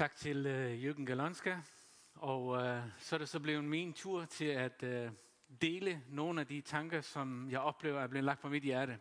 Tak 0.00 0.16
til 0.16 0.46
øh, 0.46 0.72
uh, 0.72 0.84
Jørgen 0.84 1.06
Galonska. 1.06 1.56
Og 2.14 2.46
uh, 2.46 2.58
så 2.98 3.16
er 3.16 3.18
det 3.18 3.28
så 3.28 3.40
blevet 3.40 3.64
min 3.64 3.92
tur 3.92 4.24
til 4.24 4.44
at 4.44 4.82
uh, 4.82 5.12
dele 5.62 6.02
nogle 6.08 6.40
af 6.40 6.46
de 6.46 6.60
tanker, 6.60 7.00
som 7.00 7.50
jeg 7.50 7.60
oplever 7.60 8.00
er 8.00 8.06
blevet 8.06 8.24
lagt 8.24 8.40
på 8.40 8.48
mit 8.48 8.62
hjerte. 8.62 8.98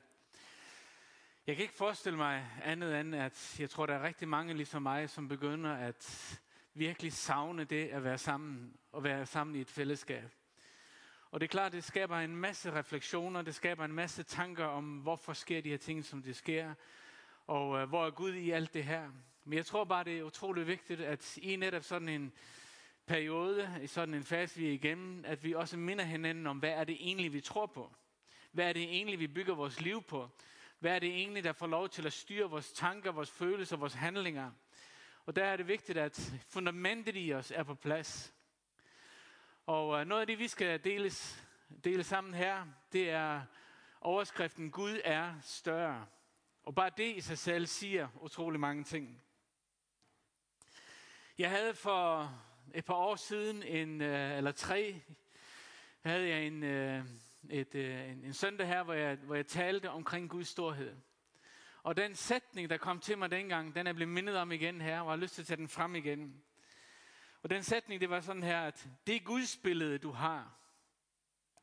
Jeg 1.47 1.55
kan 1.55 1.63
ikke 1.63 1.77
forestille 1.77 2.17
mig 2.17 2.46
andet 2.63 2.99
end, 2.99 3.15
at 3.15 3.59
jeg 3.59 3.70
tror, 3.70 3.85
der 3.85 3.93
er 3.93 4.04
rigtig 4.04 4.27
mange 4.27 4.54
ligesom 4.54 4.81
mig, 4.81 5.09
som 5.09 5.27
begynder 5.27 5.73
at 5.73 6.39
virkelig 6.73 7.13
savne 7.13 7.63
det 7.63 7.88
at 7.88 8.04
være 8.04 8.18
sammen 8.18 8.73
og 8.91 9.04
være 9.04 9.25
sammen 9.25 9.55
i 9.55 9.61
et 9.61 9.70
fællesskab. 9.70 10.31
Og 11.31 11.39
det 11.39 11.47
er 11.47 11.52
klart, 11.52 11.71
det 11.71 11.84
skaber 11.84 12.18
en 12.18 12.36
masse 12.36 12.71
refleksioner, 12.71 13.41
det 13.41 13.55
skaber 13.55 13.86
en 13.86 13.93
masse 13.93 14.23
tanker 14.23 14.66
om, 14.66 14.97
hvorfor 14.97 15.34
sker 15.34 15.61
de 15.61 15.70
her 15.70 15.77
ting, 15.77 16.05
som 16.05 16.23
det 16.23 16.36
sker, 16.36 16.73
og 17.47 17.70
uh, 17.70 17.84
hvor 17.89 18.05
er 18.05 18.11
Gud 18.11 18.34
i 18.34 18.52
alt 18.52 18.73
det 18.73 18.84
her. 18.84 19.09
Men 19.50 19.57
jeg 19.57 19.66
tror 19.66 19.84
bare, 19.84 20.04
det 20.04 20.20
er 20.20 20.23
utrolig 20.23 20.68
vigtigt, 20.68 21.02
at 21.02 21.38
i 21.38 21.55
netop 21.55 21.84
sådan 21.84 22.09
en 22.09 22.33
periode, 23.05 23.79
i 23.82 23.87
sådan 23.87 24.14
en 24.14 24.24
fase, 24.24 24.60
vi 24.60 24.68
er 24.68 24.71
igennem, 24.71 25.25
at 25.25 25.43
vi 25.43 25.54
også 25.54 25.78
minder 25.78 26.04
hinanden 26.04 26.47
om, 26.47 26.57
hvad 26.57 26.69
er 26.69 26.83
det 26.83 26.97
egentlig, 27.00 27.33
vi 27.33 27.41
tror 27.41 27.65
på? 27.65 27.93
Hvad 28.51 28.69
er 28.69 28.74
det 28.74 28.83
egentlig, 28.83 29.19
vi 29.19 29.27
bygger 29.27 29.55
vores 29.55 29.82
liv 29.82 30.04
på? 30.04 30.29
Hvad 30.79 30.96
er 30.96 31.00
det 31.00 31.10
egentlig, 31.10 31.43
der 31.43 31.54
får 31.54 31.68
lov 31.68 31.89
til 31.89 32.05
at 32.05 32.14
styre 32.14 32.50
vores 32.50 32.72
tanker, 32.72 33.11
vores 33.11 33.31
følelser, 33.31 33.77
vores 33.77 33.94
handlinger? 33.94 34.52
Og 35.25 35.36
der 35.36 35.45
er 35.45 35.58
det 35.58 35.67
vigtigt, 35.67 35.97
at 35.97 36.33
fundamentet 36.50 37.16
i 37.17 37.33
os 37.33 37.52
er 37.52 37.63
på 37.63 37.75
plads. 37.75 38.33
Og 39.66 40.00
øh, 40.00 40.08
noget 40.08 40.22
af 40.22 40.27
det, 40.27 40.39
vi 40.39 40.47
skal 40.47 40.83
deles, 40.83 41.44
dele 41.83 42.03
sammen 42.03 42.33
her, 42.33 42.66
det 42.94 43.09
er 43.09 43.41
overskriften, 44.02 44.72
Gud 44.72 45.00
er 45.03 45.33
større. 45.41 46.05
Og 46.63 46.75
bare 46.75 46.91
det 46.97 47.16
i 47.16 47.22
sig 47.22 47.38
selv 47.38 47.66
siger 47.66 48.08
utrolig 48.22 48.59
mange 48.59 48.83
ting. 48.83 49.23
Jeg 51.39 51.50
havde 51.50 51.73
for 51.73 52.31
et 52.73 52.86
par 52.86 52.94
år 52.94 53.16
siden, 53.16 53.64
en, 53.64 54.02
øh, 54.02 54.38
eller 54.38 54.52
tre, 54.52 55.02
havde 56.02 56.27
jeg 56.30 56.47
en, 56.47 56.63
øh, 56.63 57.05
et, 57.50 57.75
øh, 57.75 58.09
en, 58.09 58.23
en 58.23 58.33
søndag 58.33 58.67
her, 58.67 58.83
hvor 58.83 58.94
jeg, 58.94 59.16
hvor 59.16 59.36
jeg 59.36 59.47
talte 59.47 59.89
omkring 59.89 60.30
Guds 60.30 60.47
storhed. 60.47 60.97
Og 61.83 61.97
den 61.97 62.16
sætning, 62.16 62.69
der 62.69 62.78
kom 62.78 63.00
til 63.00 63.17
mig 63.17 63.31
dengang, 63.31 63.75
den 63.75 63.88
er 63.88 63.94
blevet 63.94 64.13
mindet 64.13 64.38
om 64.38 64.52
igen 64.52 64.81
her, 64.81 65.00
og 65.00 65.05
jeg 65.05 65.11
har 65.11 65.16
lyst 65.16 65.33
til 65.33 65.41
at 65.41 65.47
tage 65.47 65.58
den 65.58 65.69
frem 65.69 65.95
igen. 65.95 66.44
Og 67.44 67.50
den 67.50 67.63
sætning, 67.63 68.02
det 68.02 68.09
var 68.09 68.22
sådan 68.22 68.44
her, 68.44 68.61
at 68.61 68.88
det 69.08 69.23
gudsbillede, 69.23 69.97
du 69.97 70.11
har, 70.11 70.59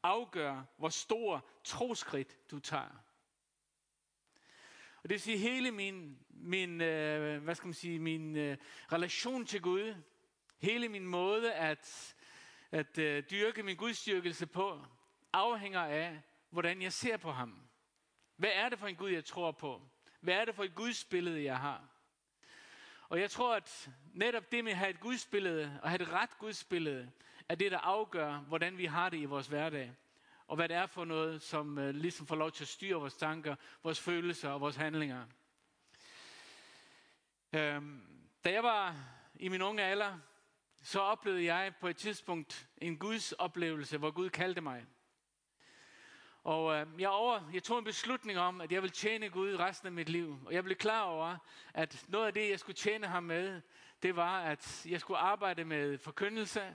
afgør, 0.02 0.62
hvor 0.76 0.88
stor 0.88 1.48
troskridt 1.64 2.50
du 2.50 2.58
tager. 2.58 3.05
Og 5.06 5.10
det 5.10 5.14
vil 5.14 5.20
sige, 5.20 5.38
hele 5.38 5.70
min, 5.70 6.18
min, 6.30 6.80
øh, 6.80 7.42
hvad 7.42 7.54
skal 7.54 7.66
man 7.66 7.74
sige, 7.74 7.98
min 7.98 8.36
øh, 8.36 8.56
relation 8.92 9.46
til 9.46 9.62
Gud, 9.62 9.94
hele 10.58 10.88
min 10.88 11.06
måde 11.06 11.52
at, 11.52 12.14
at 12.70 12.98
øh, 12.98 13.22
dyrke 13.30 13.62
min 13.62 13.76
gudstyrkelse 13.76 14.46
på, 14.46 14.84
afhænger 15.32 15.80
af, 15.80 16.20
hvordan 16.50 16.82
jeg 16.82 16.92
ser 16.92 17.16
på 17.16 17.30
ham. 17.30 17.60
Hvad 18.36 18.50
er 18.54 18.68
det 18.68 18.78
for 18.78 18.86
en 18.86 18.96
Gud, 18.96 19.10
jeg 19.10 19.24
tror 19.24 19.52
på? 19.52 19.82
Hvad 20.20 20.34
er 20.34 20.44
det 20.44 20.54
for 20.54 20.64
et 20.64 20.74
gudsbillede, 20.74 21.44
jeg 21.44 21.58
har? 21.58 21.88
Og 23.08 23.20
jeg 23.20 23.30
tror, 23.30 23.54
at 23.54 23.90
netop 24.14 24.52
det 24.52 24.64
med 24.64 24.72
at 24.72 24.78
have 24.78 24.90
et 24.90 25.00
gudsbillede, 25.00 25.80
og 25.82 25.90
have 25.90 26.02
et 26.02 26.12
ret 26.12 26.38
gudsbillede, 26.38 27.10
er 27.48 27.54
det, 27.54 27.72
der 27.72 27.78
afgør, 27.78 28.38
hvordan 28.38 28.78
vi 28.78 28.84
har 28.84 29.08
det 29.08 29.18
i 29.18 29.24
vores 29.24 29.46
hverdag. 29.46 29.92
Og 30.46 30.56
hvad 30.56 30.68
det 30.68 30.76
er 30.76 30.86
for 30.86 31.04
noget, 31.04 31.42
som 31.42 31.78
øh, 31.78 31.94
ligesom 31.94 32.26
får 32.26 32.36
lov 32.36 32.52
til 32.52 32.64
at 32.64 32.68
styre 32.68 33.00
vores 33.00 33.14
tanker, 33.14 33.56
vores 33.82 34.00
følelser 34.00 34.50
og 34.50 34.60
vores 34.60 34.76
handlinger. 34.76 35.26
Øhm, 37.52 38.02
da 38.44 38.52
jeg 38.52 38.62
var 38.62 38.96
i 39.34 39.48
min 39.48 39.62
unge 39.62 39.82
alder, 39.82 40.18
så 40.82 41.00
oplevede 41.00 41.44
jeg 41.44 41.74
på 41.80 41.88
et 41.88 41.96
tidspunkt 41.96 42.68
en 42.78 42.98
Guds 42.98 43.32
oplevelse, 43.32 43.98
hvor 43.98 44.10
Gud 44.10 44.30
kaldte 44.30 44.60
mig. 44.60 44.86
Og 46.42 46.74
øh, 46.74 46.86
jeg, 46.98 47.08
over, 47.08 47.50
jeg 47.52 47.62
tog 47.62 47.78
en 47.78 47.84
beslutning 47.84 48.38
om, 48.38 48.60
at 48.60 48.72
jeg 48.72 48.82
vil 48.82 48.90
tjene 48.90 49.30
Gud 49.30 49.56
resten 49.56 49.86
af 49.86 49.92
mit 49.92 50.08
liv. 50.08 50.40
Og 50.46 50.52
jeg 50.52 50.64
blev 50.64 50.76
klar 50.76 51.02
over, 51.02 51.36
at 51.74 52.04
noget 52.08 52.26
af 52.26 52.34
det, 52.34 52.50
jeg 52.50 52.60
skulle 52.60 52.76
tjene 52.76 53.06
ham 53.06 53.22
med, 53.22 53.60
det 54.02 54.16
var, 54.16 54.40
at 54.40 54.86
jeg 54.88 55.00
skulle 55.00 55.18
arbejde 55.18 55.64
med 55.64 55.98
forkyndelse. 55.98 56.74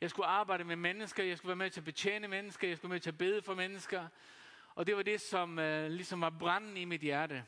Jeg 0.00 0.10
skulle 0.10 0.26
arbejde 0.26 0.64
med 0.64 0.76
mennesker. 0.76 1.24
Jeg 1.24 1.38
skulle 1.38 1.48
være 1.48 1.56
med 1.56 1.70
til 1.70 1.80
at 1.80 1.84
betjene 1.84 2.28
mennesker. 2.28 2.68
Jeg 2.68 2.76
skulle 2.76 2.90
være 2.90 2.94
med 2.94 3.00
til 3.00 3.10
at 3.10 3.18
bede 3.18 3.42
for 3.42 3.54
mennesker. 3.54 4.08
Og 4.74 4.86
det 4.86 4.96
var 4.96 5.02
det, 5.02 5.20
som 5.20 5.58
øh, 5.58 5.90
ligesom 5.90 6.20
var 6.20 6.30
branden 6.30 6.76
i 6.76 6.84
mit 6.84 7.00
hjerte. 7.00 7.44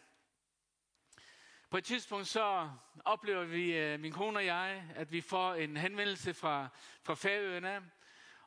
På 1.70 1.76
et 1.76 1.84
tidspunkt 1.84 2.26
så 2.28 2.70
oplever 3.04 3.44
vi, 3.44 3.76
øh, 3.76 4.00
min 4.00 4.12
kone 4.12 4.38
og 4.38 4.46
jeg, 4.46 4.84
at 4.94 5.12
vi 5.12 5.20
får 5.20 5.54
en 5.54 5.76
henvendelse 5.76 6.34
fra, 6.34 6.68
fra 7.02 7.14
Færøerne, 7.14 7.90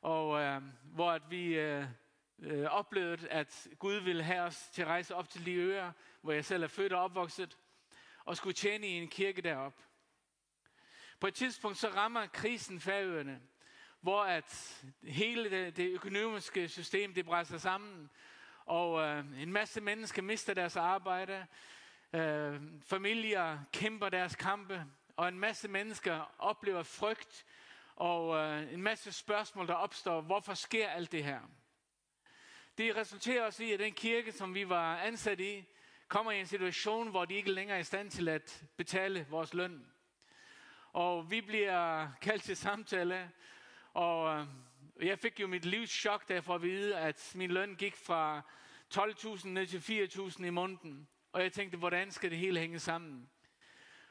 og 0.01 0.41
øh, 0.41 0.61
hvor 0.83 1.11
at 1.11 1.21
vi 1.29 1.59
øh, 1.59 1.85
øh, 2.39 2.65
oplevede, 2.65 3.29
at 3.29 3.67
Gud 3.79 3.95
ville 3.95 4.23
have 4.23 4.41
os 4.41 4.69
til 4.73 4.81
at 4.81 4.87
rejse 4.87 5.15
op 5.15 5.29
til 5.29 5.45
de 5.45 5.53
øer, 5.53 5.91
hvor 6.21 6.31
jeg 6.31 6.45
selv 6.45 6.63
er 6.63 6.67
født 6.67 6.93
og 6.93 7.03
opvokset, 7.03 7.57
og 8.25 8.37
skulle 8.37 8.53
tjene 8.53 8.87
i 8.87 8.91
en 8.91 9.07
kirke 9.07 9.41
derop. 9.41 9.83
På 11.19 11.27
et 11.27 11.33
tidspunkt 11.33 11.77
så 11.77 11.89
rammer 11.89 12.27
krisen 12.27 12.79
Færøerne, 12.79 13.41
hvor 14.05 14.23
at 14.23 14.83
hele 15.03 15.49
det, 15.49 15.77
det 15.77 15.89
økonomiske 15.89 16.67
system 16.67 17.13
det 17.13 17.25
brænder 17.25 17.57
sammen, 17.57 18.09
og 18.65 19.01
øh, 19.01 19.41
en 19.41 19.51
masse 19.51 19.81
mennesker 19.81 20.21
mister 20.21 20.53
deres 20.53 20.75
arbejde, 20.75 21.45
øh, 22.13 22.61
familier 22.87 23.59
kæmper 23.73 24.09
deres 24.09 24.35
kampe, 24.35 24.85
og 25.15 25.27
en 25.27 25.39
masse 25.39 25.67
mennesker 25.67 26.35
oplever 26.39 26.83
frygt, 26.83 27.45
og 27.95 28.37
øh, 28.37 28.73
en 28.73 28.81
masse 28.81 29.11
spørgsmål, 29.11 29.67
der 29.67 29.73
opstår, 29.73 30.21
hvorfor 30.21 30.53
sker 30.53 30.89
alt 30.89 31.11
det 31.11 31.23
her? 31.23 31.39
Det 32.77 32.95
resulterer 32.95 33.45
også 33.45 33.63
i, 33.63 33.71
at 33.71 33.79
den 33.79 33.93
kirke, 33.93 34.31
som 34.31 34.53
vi 34.55 34.69
var 34.69 34.97
ansat 34.97 35.39
i, 35.39 35.65
kommer 36.07 36.31
i 36.31 36.39
en 36.39 36.47
situation, 36.47 37.09
hvor 37.09 37.25
de 37.25 37.33
ikke 37.33 37.51
længere 37.51 37.77
er 37.77 37.81
i 37.81 37.83
stand 37.83 38.11
til 38.11 38.29
at 38.29 38.63
betale 38.77 39.25
vores 39.29 39.53
løn. 39.53 39.85
Og 40.93 41.31
vi 41.31 41.41
bliver 41.41 42.07
kaldt 42.21 42.43
til 42.43 42.57
samtale, 42.57 43.31
og 43.95 44.39
øh, 44.39 45.07
jeg 45.07 45.19
fik 45.19 45.39
jo 45.39 45.47
mit 45.47 45.65
livs 45.65 45.89
chok, 45.89 46.29
da 46.29 46.33
jeg 46.33 46.43
får 46.43 46.55
at 46.55 46.61
vide, 46.61 46.97
at 46.97 47.31
min 47.35 47.51
løn 47.51 47.75
gik 47.75 47.95
fra 47.95 48.41
12.000 48.93 49.47
ned 49.47 49.67
til 49.67 50.07
4.000 50.37 50.45
i 50.45 50.49
måneden. 50.49 51.07
Og 51.31 51.41
jeg 51.41 51.51
tænkte, 51.51 51.77
hvordan 51.77 52.11
skal 52.11 52.31
det 52.31 52.37
hele 52.37 52.59
hænge 52.59 52.79
sammen? 52.79 53.29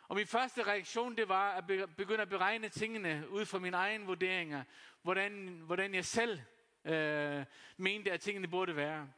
Og 0.09 0.17
min 0.17 0.27
første 0.27 0.62
reaktion, 0.62 1.17
det 1.17 1.28
var 1.28 1.53
at 1.53 1.65
begynde 1.97 2.23
at 2.23 2.28
beregne 2.28 2.69
tingene 2.69 3.31
ud 3.31 3.44
fra 3.44 3.59
mine 3.59 3.77
egne 3.77 4.06
vurderinger. 4.06 4.62
Hvordan, 5.03 5.62
hvordan 5.67 5.94
jeg 5.94 6.05
selv 6.05 6.41
øh, 6.84 7.44
mente, 7.77 8.12
at 8.12 8.21
tingene 8.21 8.49
burde 8.49 8.77
være. 8.77 9.09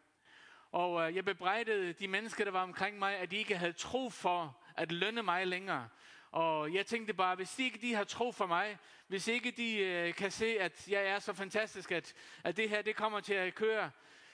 Og 0.73 1.09
øh, 1.09 1.17
jeg 1.17 1.25
bebrejdede 1.25 1.93
de 1.93 2.09
mennesker, 2.09 2.45
der 2.45 2.51
var 2.51 2.63
omkring 2.63 2.99
mig, 2.99 3.17
at 3.17 3.31
de 3.31 3.37
ikke 3.37 3.57
havde 3.57 3.73
tro 3.73 4.11
for 4.11 4.63
at 4.77 4.93
lønne 4.93 5.23
mig 5.23 5.47
længere. 5.47 5.89
Og 6.37 6.75
jeg 6.75 6.87
tænkte 6.87 7.15
bare, 7.15 7.37
hvis 7.37 7.59
ikke 7.59 7.79
de 7.79 7.95
har 7.95 8.05
tro 8.05 8.33
for 8.33 8.47
mig, 8.47 8.79
hvis 9.07 9.29
ikke 9.29 9.51
de 9.51 9.79
øh, 9.79 10.15
kan 10.15 10.31
se, 10.31 10.61
at 10.61 10.89
jeg 10.89 11.07
er 11.07 11.19
så 11.19 11.33
fantastisk, 11.33 11.93
at, 11.93 12.15
at 12.45 12.57
det 12.57 12.69
her 12.69 12.83
det 12.83 12.97
kommer 12.97 13.21
til 13.21 13.35
at 13.35 13.55
køre, 13.55 13.91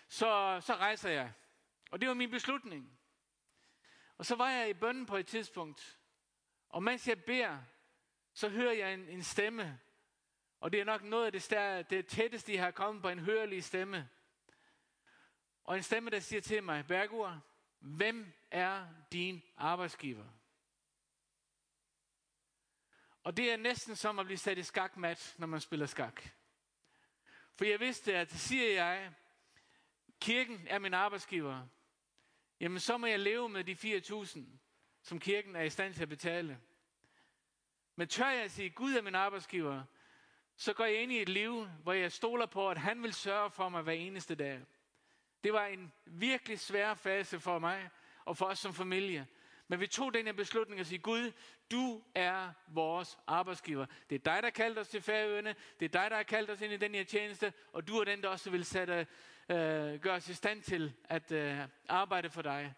så, 0.08 0.60
så 0.60 0.74
rejser 0.74 1.10
jeg. 1.10 1.32
Og 1.90 2.00
det 2.00 2.08
var 2.08 2.14
min 2.14 2.30
beslutning. 2.30 2.98
Og 4.18 4.26
så 4.26 4.34
var 4.34 4.50
jeg 4.50 4.70
i 4.70 4.74
bønden 4.74 5.06
på 5.06 5.16
et 5.16 5.26
tidspunkt. 5.26 5.98
Og 6.68 6.82
mens 6.82 7.08
jeg 7.08 7.24
beder, 7.24 7.58
så 8.34 8.48
hører 8.48 8.72
jeg 8.72 8.94
en, 8.94 9.08
en 9.08 9.22
stemme, 9.22 9.78
og 10.60 10.72
det 10.72 10.80
er 10.80 10.84
nok 10.84 11.02
noget 11.02 11.26
af 11.26 11.32
det, 11.32 11.50
der, 11.50 11.82
det 11.82 12.06
tætteste, 12.06 12.54
jeg 12.54 12.62
har 12.62 12.70
kommet 12.70 13.02
på 13.02 13.08
en 13.08 13.18
hørelig 13.18 13.64
stemme. 13.64 14.08
Og 15.64 15.76
en 15.76 15.82
stemme, 15.82 16.10
der 16.10 16.20
siger 16.20 16.40
til 16.40 16.62
mig, 16.62 16.86
Bergur, 16.86 17.42
hvem 17.78 18.32
er 18.50 18.86
din 19.12 19.42
arbejdsgiver? 19.56 20.41
Og 23.22 23.36
det 23.36 23.52
er 23.52 23.56
næsten 23.56 23.96
som 23.96 24.18
at 24.18 24.26
blive 24.26 24.38
sat 24.38 24.58
i 24.58 24.62
skakmat, 24.62 25.34
når 25.38 25.46
man 25.46 25.60
spiller 25.60 25.86
skak. 25.86 26.22
For 27.54 27.64
jeg 27.64 27.80
vidste, 27.80 28.16
at 28.16 28.30
siger 28.30 28.72
jeg, 28.72 29.12
kirken 30.20 30.66
er 30.68 30.78
min 30.78 30.94
arbejdsgiver, 30.94 31.66
jamen 32.60 32.80
så 32.80 32.96
må 32.96 33.06
jeg 33.06 33.18
leve 33.18 33.48
med 33.48 33.64
de 33.64 33.72
4.000, 33.72 34.40
som 35.02 35.20
kirken 35.20 35.56
er 35.56 35.62
i 35.62 35.70
stand 35.70 35.94
til 35.94 36.02
at 36.02 36.08
betale. 36.08 36.60
Men 37.96 38.08
tør 38.08 38.30
jeg 38.30 38.44
at 38.44 38.50
sige, 38.50 38.70
Gud 38.70 38.94
er 38.94 39.02
min 39.02 39.14
arbejdsgiver, 39.14 39.84
så 40.56 40.72
går 40.72 40.84
jeg 40.84 41.02
ind 41.02 41.12
i 41.12 41.22
et 41.22 41.28
liv, 41.28 41.66
hvor 41.82 41.92
jeg 41.92 42.12
stoler 42.12 42.46
på, 42.46 42.70
at 42.70 42.78
han 42.78 43.02
vil 43.02 43.12
sørge 43.12 43.50
for 43.50 43.68
mig 43.68 43.82
hver 43.82 43.92
eneste 43.92 44.34
dag. 44.34 44.60
Det 45.44 45.52
var 45.52 45.66
en 45.66 45.92
virkelig 46.06 46.60
svær 46.60 46.94
fase 46.94 47.40
for 47.40 47.58
mig 47.58 47.90
og 48.24 48.36
for 48.36 48.46
os 48.46 48.58
som 48.58 48.74
familie. 48.74 49.26
Men 49.72 49.80
vi 49.80 49.86
tog 49.86 50.14
den 50.14 50.26
her 50.26 50.32
beslutning 50.32 50.80
og 50.80 50.86
sige, 50.86 50.98
Gud, 50.98 51.32
du 51.70 52.02
er 52.14 52.52
vores 52.68 53.18
arbejdsgiver. 53.26 53.86
Det 54.10 54.14
er 54.14 54.32
dig, 54.32 54.42
der 54.42 54.50
kaldte 54.50 54.78
os 54.78 54.88
til 54.88 55.02
færøerne. 55.02 55.54
Det 55.80 55.84
er 55.84 56.00
dig, 56.00 56.10
der 56.10 56.16
har 56.16 56.22
kaldt 56.22 56.50
os 56.50 56.60
ind 56.60 56.72
i 56.72 56.76
den 56.76 56.94
her 56.94 57.04
tjeneste. 57.04 57.52
Og 57.72 57.88
du 57.88 57.96
er 57.96 58.04
den, 58.04 58.22
der 58.22 58.28
også 58.28 58.50
vil 58.50 58.64
sætte, 58.64 59.06
øh, 59.48 60.00
gøre 60.00 60.14
os 60.14 60.28
i 60.28 60.34
stand 60.34 60.62
til 60.62 60.92
at 61.04 61.32
øh, 61.32 61.58
arbejde 61.88 62.30
for 62.30 62.42
dig. 62.42 62.74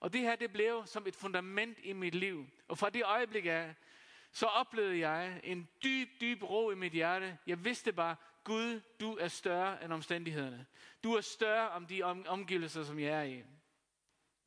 Og 0.00 0.12
det 0.12 0.20
her, 0.20 0.36
det 0.36 0.52
blev 0.52 0.82
som 0.86 1.06
et 1.06 1.16
fundament 1.16 1.78
i 1.82 1.92
mit 1.92 2.14
liv. 2.14 2.46
Og 2.68 2.78
fra 2.78 2.90
det 2.90 3.04
øjeblik 3.04 3.46
af, 3.46 3.74
så 4.32 4.46
oplevede 4.46 4.98
jeg 4.98 5.40
en 5.44 5.68
dyb, 5.84 6.08
dyb 6.20 6.42
ro 6.42 6.70
i 6.70 6.74
mit 6.74 6.92
hjerte. 6.92 7.38
Jeg 7.46 7.64
vidste 7.64 7.92
bare, 7.92 8.16
Gud, 8.44 8.80
du 9.00 9.16
er 9.16 9.28
større 9.28 9.84
end 9.84 9.92
omstændighederne. 9.92 10.66
Du 11.04 11.12
er 11.12 11.20
større 11.20 11.70
om 11.70 11.86
de 11.86 12.02
omgivelser, 12.26 12.84
som 12.84 12.98
jeg 12.98 13.12
er 13.12 13.22
i. 13.22 13.42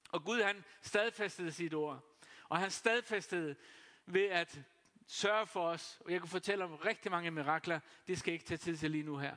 Og 0.10 0.24
Gud 0.24 0.42
han 0.42 0.66
stadfæstede 0.82 1.52
sit 1.52 1.74
ord. 1.74 2.18
Og 2.50 2.58
han 2.58 2.72
stadfæstede 2.72 3.56
ved 4.06 4.26
at 4.26 4.60
sørge 5.08 5.48
for 5.48 5.68
os. 5.68 6.02
Og 6.06 6.12
jeg 6.12 6.20
kan 6.20 6.30
fortælle 6.30 6.64
om 6.64 6.76
rigtig 6.76 7.12
mange 7.12 7.32
mirakler. 7.32 7.80
Det 8.08 8.20
skal 8.20 8.32
jeg 8.32 8.34
ikke 8.34 8.46
tage 8.46 8.58
tid 8.58 8.78
til 8.78 8.92
lige 8.92 9.04
nu 9.04 9.18
her. 9.18 9.36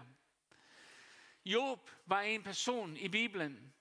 Job 1.44 1.90
var 2.06 2.20
en 2.20 2.42
person 2.42 2.96
i 2.96 3.08
Bibelen. 3.08 3.72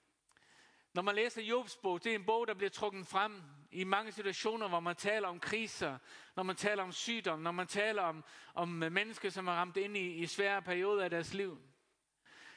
Når 0.93 1.01
man 1.01 1.15
læser 1.15 1.41
Jobs 1.41 1.77
bog, 1.77 2.03
det 2.03 2.11
er 2.11 2.15
en 2.15 2.25
bog, 2.25 2.47
der 2.47 2.53
bliver 2.53 2.69
trukket 2.69 3.07
frem 3.07 3.41
i 3.71 3.83
mange 3.83 4.11
situationer, 4.11 4.67
hvor 4.67 4.79
man 4.79 4.95
taler 4.95 5.27
om 5.27 5.39
kriser, 5.39 5.97
når 6.35 6.43
man 6.43 6.55
taler 6.55 6.83
om 6.83 6.91
sygdom, 6.91 7.39
når 7.39 7.51
man 7.51 7.67
taler 7.67 8.01
om, 8.01 8.23
om 8.53 8.67
mennesker, 8.69 9.29
som 9.29 9.47
er 9.47 9.51
ramt 9.51 9.77
ind 9.77 9.97
i, 9.97 10.13
i 10.15 10.25
svære 10.25 10.61
perioder 10.61 11.03
af 11.03 11.09
deres 11.09 11.33
liv. 11.33 11.61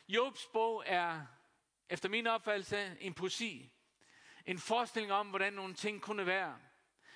Jobs 0.09 0.47
bog 0.53 0.83
er, 0.87 1.27
efter 1.89 2.09
min 2.09 2.27
opfattelse, 2.27 2.97
en 3.01 3.15
poesi. 3.15 3.73
En 4.47 4.59
forestilling 4.59 5.13
om, 5.13 5.29
hvordan 5.29 5.53
nogle 5.53 5.75
ting 5.75 6.03
kunne 6.03 6.27
være. 6.27 6.59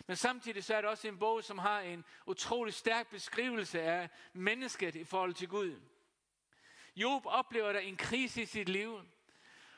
Men 0.07 0.17
samtidig 0.17 0.65
så 0.65 0.75
er 0.75 0.81
det 0.81 0.91
også 0.91 1.09
en 1.09 1.19
bog, 1.19 1.45
som 1.45 1.59
har 1.59 1.81
en 1.81 2.05
utrolig 2.27 2.75
stærk 2.75 3.11
beskrivelse 3.11 3.83
af 3.83 4.11
mennesket 4.33 4.95
i 4.95 5.05
forhold 5.05 5.35
til 5.35 5.49
Gud. 5.49 5.81
Job 6.97 7.23
oplever 7.27 7.73
der 7.73 7.81
en 7.81 7.97
krise 7.97 8.43
i 8.43 8.47
sit 8.47 8.69
liv. 8.69 9.01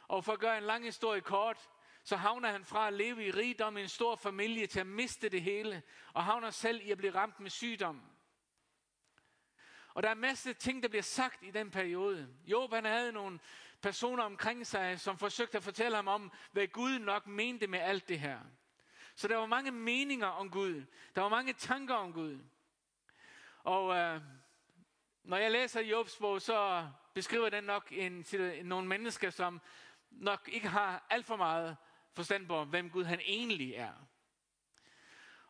Og 0.09 0.25
for 0.25 0.33
at 0.33 0.39
gøre 0.39 0.59
en 0.59 0.65
lang 0.65 0.85
historie 0.85 1.21
kort, 1.21 1.71
så 2.05 2.17
havner 2.17 2.51
han 2.51 2.65
fra 2.65 2.87
at 2.87 2.93
leve 2.93 3.27
i 3.27 3.31
rigdom 3.31 3.77
i 3.77 3.83
en 3.83 3.89
stor 3.89 4.17
familie 4.17 4.67
til 4.67 4.81
at 4.81 4.87
miste 4.87 5.29
det 5.29 5.43
hele, 5.43 5.83
og 6.13 6.25
havner 6.25 6.51
selv 6.51 6.81
i 6.83 6.91
at 6.91 6.99
blive 6.99 7.15
ramt 7.15 7.41
med 7.41 7.51
sygdom. 7.51 8.03
Og 9.95 10.03
der 10.03 10.11
er 10.11 10.15
masser 10.15 10.51
masse 10.51 10.61
ting, 10.61 10.83
der 10.83 10.89
bliver 10.89 11.03
sagt 11.03 11.43
i 11.43 11.51
den 11.51 11.71
periode. 11.71 12.29
Job 12.47 12.75
han 12.75 12.85
havde 12.85 13.13
nogle 13.13 13.41
personer 13.83 14.23
omkring 14.23 14.67
sig, 14.67 15.01
som 15.01 15.19
forsøgte 15.19 15.57
at 15.57 15.65
fortælle 15.65 15.97
ham 15.97 16.09
om, 16.09 16.33
hvad 16.53 16.67
Gud 16.67 16.99
nok 16.99 17.27
mente 17.27 17.67
med 17.67 17.79
alt 17.79 18.09
det 18.09 18.21
her. 18.21 18.39
Så 19.15 19.29
der 19.29 19.37
var 19.37 19.47
mange 19.47 19.71
meninger 19.71 20.27
om 20.27 20.51
Gud. 20.51 20.85
Der 21.15 21.21
var 21.23 21.29
mange 21.29 21.53
tanker 21.53 21.95
om 21.95 22.13
Gud. 22.13 22.39
Og 23.63 23.97
øh, 23.97 24.21
når 25.25 25.37
jeg 25.37 25.51
læser 25.51 25.81
Jobs 25.81 26.17
bog, 26.17 26.43
så 26.43 26.89
beskriver 27.15 27.49
den 27.49 27.65
nok 27.65 27.89
en, 27.91 28.27
nogle 28.65 28.89
mennesker, 28.89 29.31
som 29.31 29.61
nok 30.11 30.49
ikke 30.53 30.69
har 30.69 31.07
alt 31.11 31.27
for 31.27 31.37
meget 31.37 31.77
forstand 32.13 32.47
på, 32.47 32.65
hvem 32.65 32.91
Gud 32.91 33.05
han 33.05 33.21
egentlig 33.21 33.75
er. 33.75 33.93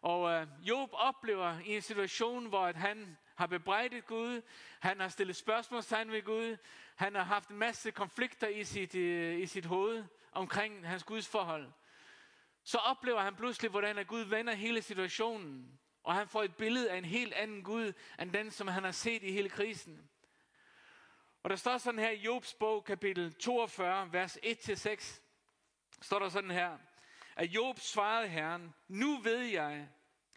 Og 0.02 0.32
øh, 0.32 0.46
Job 0.62 0.90
oplever 0.92 1.58
i 1.64 1.76
en 1.76 1.82
situation, 1.82 2.46
hvor 2.46 2.66
at 2.66 2.76
han 2.76 3.16
har 3.34 3.46
bebrejdet 3.46 4.06
Gud, 4.06 4.42
han 4.80 5.00
har 5.00 5.08
stillet 5.08 5.36
spørgsmålstegn 5.36 6.10
ved 6.10 6.22
Gud, 6.22 6.56
han 7.00 7.14
har 7.14 7.24
haft 7.24 7.48
en 7.48 7.58
masse 7.58 7.90
konflikter 7.90 8.48
i 8.48 8.64
sit, 8.64 8.94
øh, 8.94 9.40
i 9.40 9.46
sit 9.46 9.66
hoved 9.66 10.04
omkring 10.32 10.88
hans 10.88 11.04
Guds 11.04 11.28
forhold. 11.28 11.72
Så 12.62 12.78
oplever 12.78 13.20
han 13.20 13.36
pludselig, 13.36 13.70
hvordan 13.70 13.98
at 13.98 14.06
Gud 14.06 14.20
vender 14.20 14.54
hele 14.54 14.82
situationen, 14.82 15.80
og 16.02 16.14
han 16.14 16.28
får 16.28 16.42
et 16.42 16.56
billede 16.56 16.90
af 16.90 16.96
en 16.96 17.04
helt 17.04 17.32
anden 17.32 17.62
Gud, 17.62 17.92
end 18.20 18.32
den, 18.32 18.50
som 18.50 18.68
han 18.68 18.84
har 18.84 18.90
set 18.90 19.22
i 19.22 19.32
hele 19.32 19.48
krisen. 19.48 20.10
Og 21.42 21.50
der 21.50 21.56
står 21.56 21.78
sådan 21.78 22.00
her 22.00 22.10
i 22.10 22.20
Jobs 22.20 22.54
bog, 22.54 22.84
kapitel 22.84 23.34
42, 23.34 24.12
vers 24.12 24.36
1-6, 24.36 25.20
står 26.00 26.18
der 26.18 26.28
sådan 26.28 26.50
her, 26.50 26.78
at 27.36 27.46
Job 27.46 27.78
svarede 27.78 28.28
Herren, 28.28 28.74
nu 28.88 29.18
ved 29.18 29.40
jeg, 29.40 29.88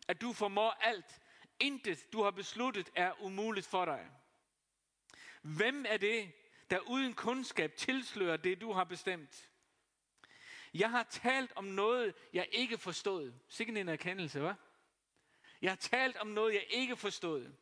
at 0.08 0.22
du 0.22 0.34
formår 0.34 0.72
alt. 0.72 1.22
Intet, 1.60 2.14
du 2.14 2.24
har 2.24 2.32
besluttet, 2.32 2.90
er 2.96 3.22
umuligt 3.22 3.68
for 3.68 3.86
dig. 3.86 4.10
Hvem 5.42 5.86
er 5.88 5.98
det, 5.98 6.32
der 6.74 6.80
uden 6.80 7.14
kundskab 7.14 7.76
tilslører 7.76 8.38
det, 8.38 8.62
du 8.62 8.72
har 8.72 8.84
bestemt? 8.84 9.50
Jeg 10.74 10.90
har 10.90 11.04
talt 11.04 11.52
om 11.56 11.66
noget, 11.66 12.16
jeg 12.34 12.48
ikke 12.52 12.78
forstod. 12.78 13.34
Sikke 13.50 13.80
en 13.80 13.90
erkendelse, 13.90 14.50
hva'? 14.50 14.54
Jeg 15.62 15.72
har 15.72 15.76
talt 15.76 16.18
om 16.18 16.28
noget, 16.28 16.54
jeg 16.54 16.66
ikke 16.70 16.96
forstod. 16.96 17.54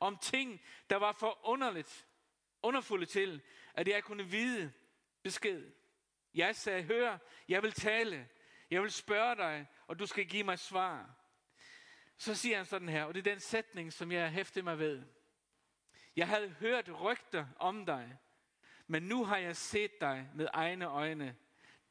Om 0.00 0.18
ting, 0.18 0.60
der 0.90 0.96
var 0.96 1.12
for 1.12 1.46
underligt, 1.46 2.06
underfulde 2.62 3.06
til, 3.06 3.42
at 3.74 3.88
jeg 3.88 4.04
kunne 4.04 4.24
vide 4.24 4.72
besked. 5.22 5.72
Jeg 6.34 6.56
sagde, 6.56 6.82
hør, 6.82 7.18
jeg 7.48 7.62
vil 7.62 7.72
tale. 7.72 8.28
Jeg 8.70 8.82
vil 8.82 8.92
spørge 8.92 9.36
dig, 9.36 9.66
og 9.86 9.98
du 9.98 10.06
skal 10.06 10.26
give 10.26 10.44
mig 10.44 10.58
svar. 10.58 11.14
Så 12.18 12.34
siger 12.34 12.56
han 12.56 12.66
sådan 12.66 12.88
her, 12.88 13.04
og 13.04 13.14
det 13.14 13.26
er 13.26 13.32
den 13.32 13.40
sætning, 13.40 13.92
som 13.92 14.12
jeg 14.12 14.30
hæfter 14.30 14.62
mig 14.62 14.78
ved. 14.78 15.02
Jeg 16.16 16.28
havde 16.28 16.48
hørt 16.48 16.88
rygter 17.00 17.46
om 17.56 17.86
dig, 17.86 18.18
men 18.90 19.02
nu 19.02 19.24
har 19.24 19.36
jeg 19.36 19.56
set 19.56 20.00
dig 20.00 20.30
med 20.34 20.48
egne 20.52 20.86
øjne. 20.86 21.36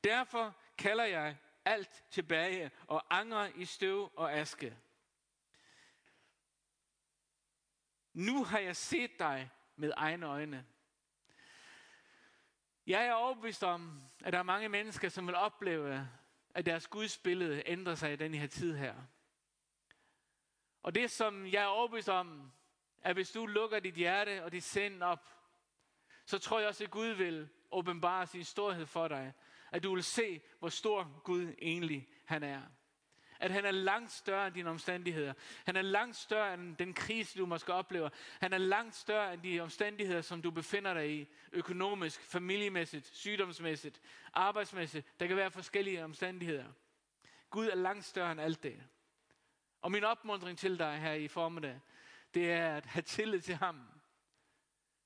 Derfor 0.04 0.56
kalder 0.78 1.04
jeg 1.04 1.38
alt 1.66 2.04
tilbage 2.10 2.72
og 2.88 3.06
angrer 3.10 3.52
i 3.56 3.66
støv 3.66 4.12
og 4.16 4.34
aske. 4.34 4.78
Nu 8.14 8.44
har 8.44 8.60
jeg 8.60 8.76
set 8.76 9.20
dig 9.20 9.52
med 9.76 9.92
egne 9.98 10.26
øjne. 10.26 10.66
Jeg 12.88 13.06
er 13.06 13.14
overbevist 13.14 13.64
om, 13.64 14.02
at 14.24 14.34
der 14.34 14.40
er 14.40 14.44
mange 14.44 14.70
mennesker, 14.70 15.10
som 15.10 15.28
vil 15.28 15.36
opleve, 15.36 16.10
at 16.54 16.66
deres 16.66 16.88
Guds 16.88 17.18
billede 17.18 17.64
ændrer 17.66 17.96
sig 17.96 18.14
i 18.14 18.16
den 18.16 18.34
her 18.34 18.48
tid 18.48 18.76
her. 18.76 18.96
Og 20.84 20.96
det, 20.96 21.12
som 21.12 21.48
jeg 21.48 21.64
er 21.64 21.68
overbevist 21.68 22.10
om, 22.10 22.52
at 23.02 23.16
hvis 23.16 23.32
du 23.32 23.46
lukker 23.46 23.80
dit 23.80 23.96
hjerte 23.96 24.44
og 24.44 24.52
dit 24.52 24.64
sind 24.64 25.04
op, 25.04 25.39
så 26.30 26.40
tror 26.40 26.60
jeg 26.60 26.68
også, 26.68 26.84
at 26.84 26.92
Gud 26.92 27.08
vil 27.08 27.50
åbenbare 27.72 28.28
sin 28.28 28.44
storhed 28.44 28.86
for 28.86 29.08
dig. 29.08 29.34
At 29.72 29.84
du 29.84 29.94
vil 29.94 30.04
se, 30.04 30.42
hvor 30.60 30.70
stor 30.70 31.22
Gud 31.24 31.54
egentlig 31.62 32.08
han 32.26 32.44
er. 32.44 32.62
At 33.40 33.52
han 33.52 33.66
er 33.66 33.72
langt 33.72 34.12
større 34.12 34.48
end 34.48 34.56
dine 34.56 34.70
omstændigheder. 34.70 35.34
Han 35.66 35.76
er 35.76 35.82
langt 35.82 36.16
større 36.16 36.54
end 36.54 36.78
den 36.78 36.94
krise, 36.94 37.40
du 37.40 37.46
måske 37.46 37.74
oplever. 37.74 38.10
Han 38.40 38.54
er 38.54 38.58
langt 38.58 38.96
større 38.96 39.34
end 39.34 39.42
de 39.42 39.60
omstændigheder, 39.60 40.22
som 40.22 40.42
du 40.42 40.52
befinder 40.52 40.94
dig 40.94 41.12
i. 41.12 41.28
Økonomisk, 41.52 42.22
familiemæssigt, 42.22 43.16
sygdomsmæssigt, 43.16 44.02
arbejdsmæssigt. 44.34 45.20
Der 45.20 45.28
kan 45.28 45.38
være 45.38 45.52
forskellige 45.52 46.04
omstændigheder. 46.04 46.66
Gud 47.50 47.68
er 47.68 47.76
langt 47.76 48.06
større 48.06 48.32
end 48.32 48.42
alt 48.42 48.64
det. 48.64 48.84
Og 49.82 49.92
min 49.92 50.04
opmuntring 50.04 50.58
til 50.58 50.80
dig 50.80 51.00
her 51.00 51.14
i 51.14 51.28
formiddag, 51.28 51.80
det 52.34 52.52
er 52.52 52.76
at 52.76 52.86
have 52.86 53.04
tillid 53.04 53.42
til 53.42 53.56
ham. 53.56 53.99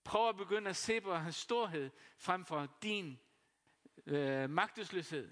Prøv 0.04 0.30
at 0.30 0.38
begynde 0.38 0.70
at 0.70 0.76
se 0.76 1.02
på 1.02 1.14
hans 1.16 1.36
storhed 1.36 1.90
frem 2.18 2.46
for 2.46 2.68
din 2.82 3.20
øh, 4.06 4.50
magtesløshed. 4.50 5.32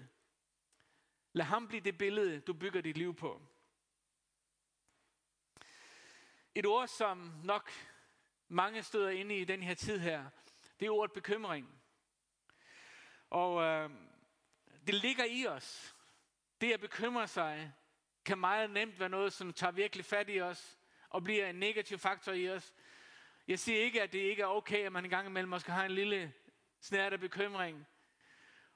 Lad 1.32 1.44
ham 1.44 1.68
blive 1.68 1.80
det 1.80 1.98
billede, 1.98 2.40
du 2.40 2.52
bygger 2.52 2.80
dit 2.80 2.96
liv 2.96 3.14
på. 3.14 3.42
Et 6.54 6.66
ord, 6.66 6.88
som 6.88 7.32
nok 7.44 7.70
mange 8.48 8.82
støder 8.82 9.10
inde 9.10 9.36
i 9.36 9.44
den 9.44 9.62
her 9.62 9.74
tid 9.74 9.98
her, 9.98 10.30
det 10.80 10.86
er 10.86 10.90
ordet 10.90 11.12
bekymring. 11.12 11.82
Og 13.30 13.62
øh, 13.62 13.90
det 14.86 14.94
ligger 14.94 15.24
i 15.24 15.46
os. 15.46 15.96
Det 16.60 16.72
at 16.72 16.80
bekymre 16.80 17.28
sig, 17.28 17.72
kan 18.24 18.38
meget 18.38 18.70
nemt 18.70 19.00
være 19.00 19.08
noget, 19.08 19.32
som 19.32 19.52
tager 19.52 19.70
virkelig 19.70 20.04
fat 20.04 20.30
i 20.30 20.40
os, 20.40 20.78
og 21.08 21.24
bliver 21.24 21.46
en 21.46 21.54
negativ 21.54 21.98
faktor 21.98 22.32
i 22.32 22.50
os. 22.50 22.74
Jeg 23.48 23.58
siger 23.58 23.80
ikke, 23.80 24.02
at 24.02 24.12
det 24.12 24.18
ikke 24.18 24.42
er 24.42 24.46
okay, 24.46 24.84
at 24.84 24.92
man 24.92 25.04
en 25.04 25.10
gang 25.10 25.28
imellem 25.28 25.48
måske 25.48 25.72
har 25.72 25.84
en 25.84 25.90
lille 25.90 26.32
snært 26.80 27.12
af 27.12 27.20
bekymring. 27.20 27.86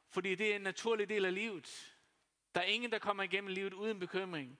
Fordi 0.09 0.35
det 0.35 0.53
er 0.53 0.57
en 0.57 0.63
naturlig 0.63 1.09
del 1.09 1.25
af 1.25 1.35
livet. 1.35 1.97
Der 2.55 2.61
er 2.61 2.65
ingen, 2.65 2.93
der 2.93 2.99
kommer 2.99 3.23
igennem 3.23 3.49
livet 3.49 3.73
uden 3.73 3.99
bekymring. 3.99 4.59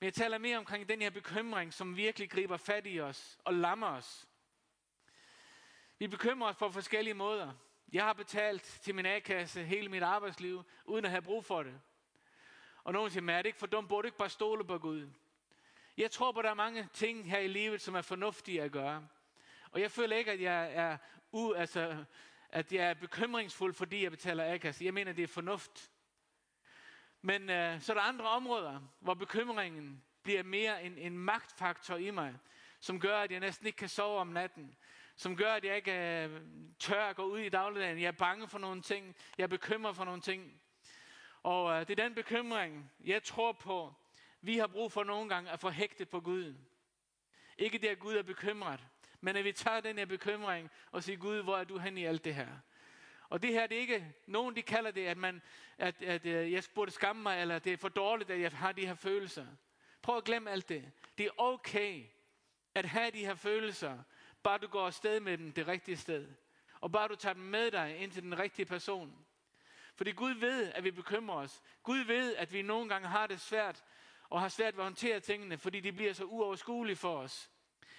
Men 0.00 0.04
jeg 0.04 0.14
taler 0.14 0.38
mere 0.38 0.58
omkring 0.58 0.88
den 0.88 1.02
her 1.02 1.10
bekymring, 1.10 1.72
som 1.72 1.96
virkelig 1.96 2.30
griber 2.30 2.56
fat 2.56 2.86
i 2.86 3.00
os 3.00 3.38
og 3.44 3.54
lammer 3.54 3.86
os. 3.86 4.28
Vi 5.98 6.06
bekymrer 6.06 6.48
os 6.48 6.56
på 6.56 6.70
forskellige 6.70 7.14
måder. 7.14 7.52
Jeg 7.92 8.04
har 8.04 8.12
betalt 8.12 8.62
til 8.82 8.94
min 8.94 9.06
A-kasse 9.06 9.64
hele 9.64 9.88
mit 9.88 10.02
arbejdsliv, 10.02 10.64
uden 10.84 11.04
at 11.04 11.10
have 11.10 11.22
brug 11.22 11.44
for 11.44 11.62
det. 11.62 11.80
Og 12.84 12.92
nogen 12.92 13.10
siger, 13.10 13.32
er 13.32 13.42
det 13.42 13.46
ikke 13.46 13.58
for 13.58 13.66
dumt, 13.66 13.88
burde 13.88 14.02
du 14.02 14.06
ikke 14.06 14.18
bare 14.18 14.30
stole 14.30 14.64
på 14.64 14.78
Gud? 14.78 15.10
Jeg 15.96 16.10
tror 16.10 16.32
på, 16.32 16.38
at 16.38 16.44
der 16.44 16.50
er 16.50 16.54
mange 16.54 16.88
ting 16.92 17.30
her 17.30 17.38
i 17.38 17.48
livet, 17.48 17.80
som 17.80 17.94
er 17.94 18.02
fornuftige 18.02 18.62
at 18.62 18.72
gøre. 18.72 19.08
Og 19.76 19.82
jeg 19.82 19.90
føler 19.90 20.16
ikke, 20.16 20.32
at 20.32 20.40
jeg 20.40 20.72
er, 20.74 20.96
u, 21.32 21.52
altså, 21.52 22.04
at 22.48 22.72
jeg 22.72 22.90
er 22.90 22.94
bekymringsfuld, 22.94 23.74
fordi 23.74 24.02
jeg 24.02 24.10
betaler 24.10 24.54
A-kasse. 24.54 24.84
Jeg 24.84 24.94
mener, 24.94 25.12
det 25.12 25.22
er 25.22 25.26
fornuft. 25.26 25.90
Men 27.22 27.50
øh, 27.50 27.80
så 27.80 27.92
er 27.92 27.94
der 27.94 28.02
andre 28.02 28.28
områder, 28.28 28.80
hvor 29.00 29.14
bekymringen 29.14 30.02
bliver 30.22 30.42
mere 30.42 30.84
en, 30.84 30.98
en 30.98 31.18
magtfaktor 31.18 31.96
i 31.96 32.10
mig, 32.10 32.34
som 32.80 33.00
gør, 33.00 33.18
at 33.18 33.30
jeg 33.30 33.40
næsten 33.40 33.66
ikke 33.66 33.76
kan 33.76 33.88
sove 33.88 34.18
om 34.18 34.26
natten. 34.26 34.76
Som 35.16 35.36
gør, 35.36 35.52
at 35.52 35.64
jeg 35.64 35.76
ikke 35.76 36.24
øh, 36.24 36.40
tør 36.78 37.04
at 37.04 37.16
gå 37.16 37.22
ud 37.22 37.38
i 37.38 37.48
dagligdagen. 37.48 38.00
Jeg 38.00 38.08
er 38.08 38.12
bange 38.12 38.48
for 38.48 38.58
nogle 38.58 38.82
ting. 38.82 39.16
Jeg 39.38 39.50
bekymrer 39.50 39.92
for 39.92 40.04
nogle 40.04 40.20
ting. 40.20 40.60
Og 41.42 41.72
øh, 41.72 41.88
det 41.88 42.00
er 42.00 42.04
den 42.04 42.14
bekymring, 42.14 42.92
jeg 43.04 43.22
tror 43.22 43.52
på, 43.52 43.94
vi 44.40 44.58
har 44.58 44.66
brug 44.66 44.92
for 44.92 45.04
nogle 45.04 45.28
gange 45.28 45.50
at 45.50 45.60
få 45.60 45.70
hægtet 45.70 46.08
på 46.08 46.20
Gud. 46.20 46.54
Ikke 47.58 47.78
det, 47.78 47.88
at 47.88 47.98
Gud 47.98 48.14
er 48.14 48.22
bekymret, 48.22 48.80
men 49.26 49.36
at 49.36 49.44
vi 49.44 49.52
tager 49.52 49.80
den 49.80 49.98
her 49.98 50.04
bekymring 50.04 50.70
og 50.92 51.02
siger, 51.02 51.18
Gud, 51.18 51.42
hvor 51.42 51.56
er 51.56 51.64
du 51.64 51.78
hen 51.78 51.98
i 51.98 52.04
alt 52.04 52.24
det 52.24 52.34
her? 52.34 52.48
Og 53.28 53.42
det 53.42 53.52
her, 53.52 53.66
det 53.66 53.76
er 53.76 53.80
ikke, 53.80 54.14
nogen 54.26 54.56
de 54.56 54.62
kalder 54.62 54.90
det, 54.90 55.06
at, 55.06 55.16
man, 55.16 55.42
at, 55.78 56.02
at 56.02 56.26
øh, 56.26 56.52
jeg 56.52 56.62
burde 56.74 56.90
skamme 56.90 57.22
mig, 57.22 57.40
eller 57.40 57.58
det 57.58 57.72
er 57.72 57.76
for 57.76 57.88
dårligt, 57.88 58.30
at 58.30 58.40
jeg 58.40 58.50
har 58.50 58.72
de 58.72 58.86
her 58.86 58.94
følelser. 58.94 59.46
Prøv 60.02 60.16
at 60.16 60.24
glemme 60.24 60.50
alt 60.50 60.68
det. 60.68 60.92
Det 61.18 61.26
er 61.26 61.30
okay 61.36 62.04
at 62.74 62.84
have 62.84 63.10
de 63.10 63.26
her 63.26 63.34
følelser, 63.34 63.98
bare 64.42 64.58
du 64.58 64.66
går 64.66 64.86
afsted 64.86 65.20
med 65.20 65.38
dem 65.38 65.52
det 65.52 65.68
rigtige 65.68 65.96
sted. 65.96 66.28
Og 66.80 66.92
bare 66.92 67.08
du 67.08 67.14
tager 67.14 67.32
dem 67.32 67.42
med 67.42 67.70
dig 67.70 67.96
ind 67.96 68.12
til 68.12 68.22
den 68.22 68.38
rigtige 68.38 68.66
person. 68.66 69.26
Fordi 69.94 70.10
Gud 70.10 70.34
ved, 70.34 70.72
at 70.72 70.84
vi 70.84 70.90
bekymrer 70.90 71.36
os. 71.36 71.62
Gud 71.82 71.98
ved, 71.98 72.36
at 72.36 72.52
vi 72.52 72.62
nogle 72.62 72.88
gange 72.88 73.08
har 73.08 73.26
det 73.26 73.40
svært, 73.40 73.84
og 74.28 74.40
har 74.40 74.48
svært 74.48 74.74
ved 74.74 74.80
at 74.80 74.86
håndtere 74.86 75.20
tingene, 75.20 75.58
fordi 75.58 75.80
de 75.80 75.92
bliver 75.92 76.12
så 76.12 76.24
uoverskuelige 76.24 76.96
for 76.96 77.16
os. 77.16 77.50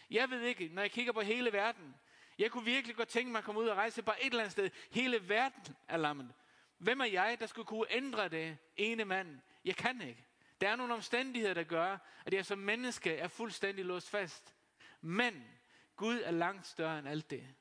Jeg 0.09 0.29
ved 0.29 0.41
ikke, 0.41 0.69
når 0.73 0.81
jeg 0.81 0.91
kigger 0.91 1.13
på 1.13 1.21
hele 1.21 1.53
verden, 1.53 1.95
jeg 2.39 2.51
kunne 2.51 2.65
virkelig 2.65 2.95
godt 2.95 3.09
tænke 3.09 3.31
mig 3.31 3.39
at 3.39 3.45
komme 3.45 3.61
ud 3.61 3.67
og 3.67 3.77
rejse 3.77 4.01
bare 4.01 4.21
et 4.21 4.25
eller 4.25 4.39
andet 4.39 4.51
sted. 4.51 4.69
Hele 4.91 5.29
verden 5.29 5.75
er 5.87 5.97
lammet. 5.97 6.33
Hvem 6.77 6.99
er 6.99 7.05
jeg, 7.05 7.37
der 7.39 7.45
skulle 7.45 7.65
kunne 7.65 7.85
ændre 7.89 8.29
det 8.29 8.57
ene 8.75 9.05
mand? 9.05 9.39
Jeg 9.65 9.75
kan 9.75 10.01
ikke. 10.01 10.25
Der 10.61 10.69
er 10.69 10.75
nogle 10.75 10.93
omstændigheder, 10.93 11.53
der 11.53 11.63
gør, 11.63 11.97
at 12.25 12.33
jeg 12.33 12.45
som 12.45 12.59
menneske 12.59 13.15
er 13.15 13.27
fuldstændig 13.27 13.85
låst 13.85 14.09
fast. 14.09 14.55
Men 15.01 15.43
Gud 15.95 16.21
er 16.23 16.31
langt 16.31 16.67
større 16.67 16.99
end 16.99 17.07
alt 17.07 17.29
det. 17.29 17.55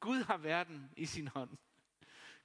Gud 0.00 0.22
har 0.22 0.36
verden 0.36 0.90
i 0.96 1.06
sin 1.06 1.28
hånd. 1.28 1.50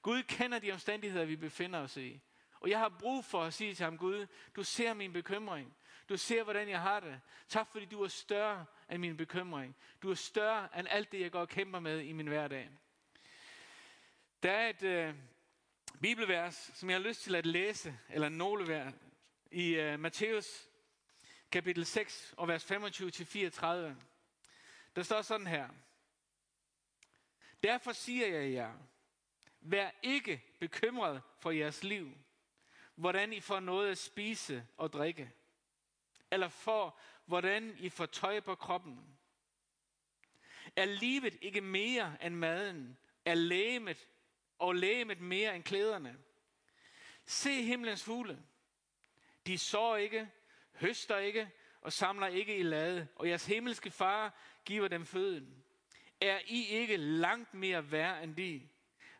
Gud 0.01 0.23
kender 0.23 0.59
de 0.59 0.71
omstændigheder, 0.71 1.25
vi 1.25 1.35
befinder 1.35 1.79
os 1.79 1.97
i. 1.97 2.21
Og 2.59 2.69
jeg 2.69 2.79
har 2.79 2.89
brug 2.89 3.25
for 3.25 3.43
at 3.43 3.53
sige 3.53 3.75
til 3.75 3.83
ham, 3.83 3.97
Gud, 3.97 4.27
du 4.55 4.63
ser 4.63 4.93
min 4.93 5.13
bekymring. 5.13 5.75
Du 6.09 6.17
ser, 6.17 6.43
hvordan 6.43 6.69
jeg 6.69 6.81
har 6.81 6.99
det. 6.99 7.21
Tak, 7.47 7.71
fordi 7.71 7.85
du 7.85 8.03
er 8.03 8.07
større 8.07 8.65
end 8.91 8.97
min 8.97 9.17
bekymring. 9.17 9.75
Du 10.01 10.11
er 10.11 10.15
større 10.15 10.79
end 10.79 10.87
alt 10.89 11.11
det, 11.11 11.21
jeg 11.21 11.31
går 11.31 11.39
og 11.39 11.49
kæmper 11.49 11.79
med 11.79 11.99
i 11.99 12.11
min 12.11 12.27
hverdag. 12.27 12.69
Der 14.43 14.51
er 14.51 14.69
et 14.69 14.83
øh, 14.83 15.15
bibelvers, 16.01 16.71
som 16.73 16.89
jeg 16.89 16.97
har 16.97 17.07
lyst 17.07 17.21
til 17.21 17.35
at 17.35 17.45
læse, 17.45 17.99
eller 18.09 18.29
nogle 18.29 18.67
vers, 18.67 18.93
i 19.51 19.75
øh, 19.75 19.99
Matthæus 19.99 20.67
kapitel 21.51 21.85
6 21.85 22.33
og 22.37 22.47
vers 22.47 22.71
25-34. 22.71 22.75
Der 24.95 25.03
står 25.03 25.21
sådan 25.21 25.47
her. 25.47 25.69
Derfor 27.63 27.91
siger 27.91 28.27
jeg 28.27 28.53
jer, 28.53 28.73
vær 29.61 29.91
ikke 30.03 30.43
bekymret 30.59 31.21
for 31.39 31.51
jeres 31.51 31.83
liv, 31.83 32.17
hvordan 32.95 33.33
I 33.33 33.39
får 33.39 33.59
noget 33.59 33.91
at 33.91 33.97
spise 33.97 34.67
og 34.77 34.93
drikke, 34.93 35.31
eller 36.31 36.47
for 36.47 36.99
hvordan 37.25 37.75
I 37.79 37.89
får 37.89 38.05
tøj 38.05 38.39
på 38.39 38.55
kroppen. 38.55 39.17
Er 40.75 40.85
livet 40.85 41.37
ikke 41.41 41.61
mere 41.61 42.25
end 42.25 42.35
maden? 42.35 42.97
Er 43.25 43.35
lægemet 43.35 44.09
og 44.59 44.75
lægemet 44.75 45.21
mere 45.21 45.55
end 45.55 45.63
klæderne? 45.63 46.17
Se 47.25 47.63
himlens 47.63 48.03
fugle. 48.03 48.43
De 49.47 49.57
sår 49.57 49.95
ikke, 49.95 50.31
høster 50.73 51.17
ikke 51.17 51.51
og 51.81 51.93
samler 51.93 52.27
ikke 52.27 52.57
i 52.57 52.63
lade, 52.63 53.07
og 53.15 53.29
jeres 53.29 53.45
himmelske 53.45 53.91
far 53.91 54.39
giver 54.65 54.87
dem 54.87 55.05
føden. 55.05 55.63
Er 56.21 56.39
I 56.45 56.65
ikke 56.65 56.97
langt 56.97 57.53
mere 57.53 57.91
værd 57.91 58.23
end 58.23 58.35
de? 58.35 58.69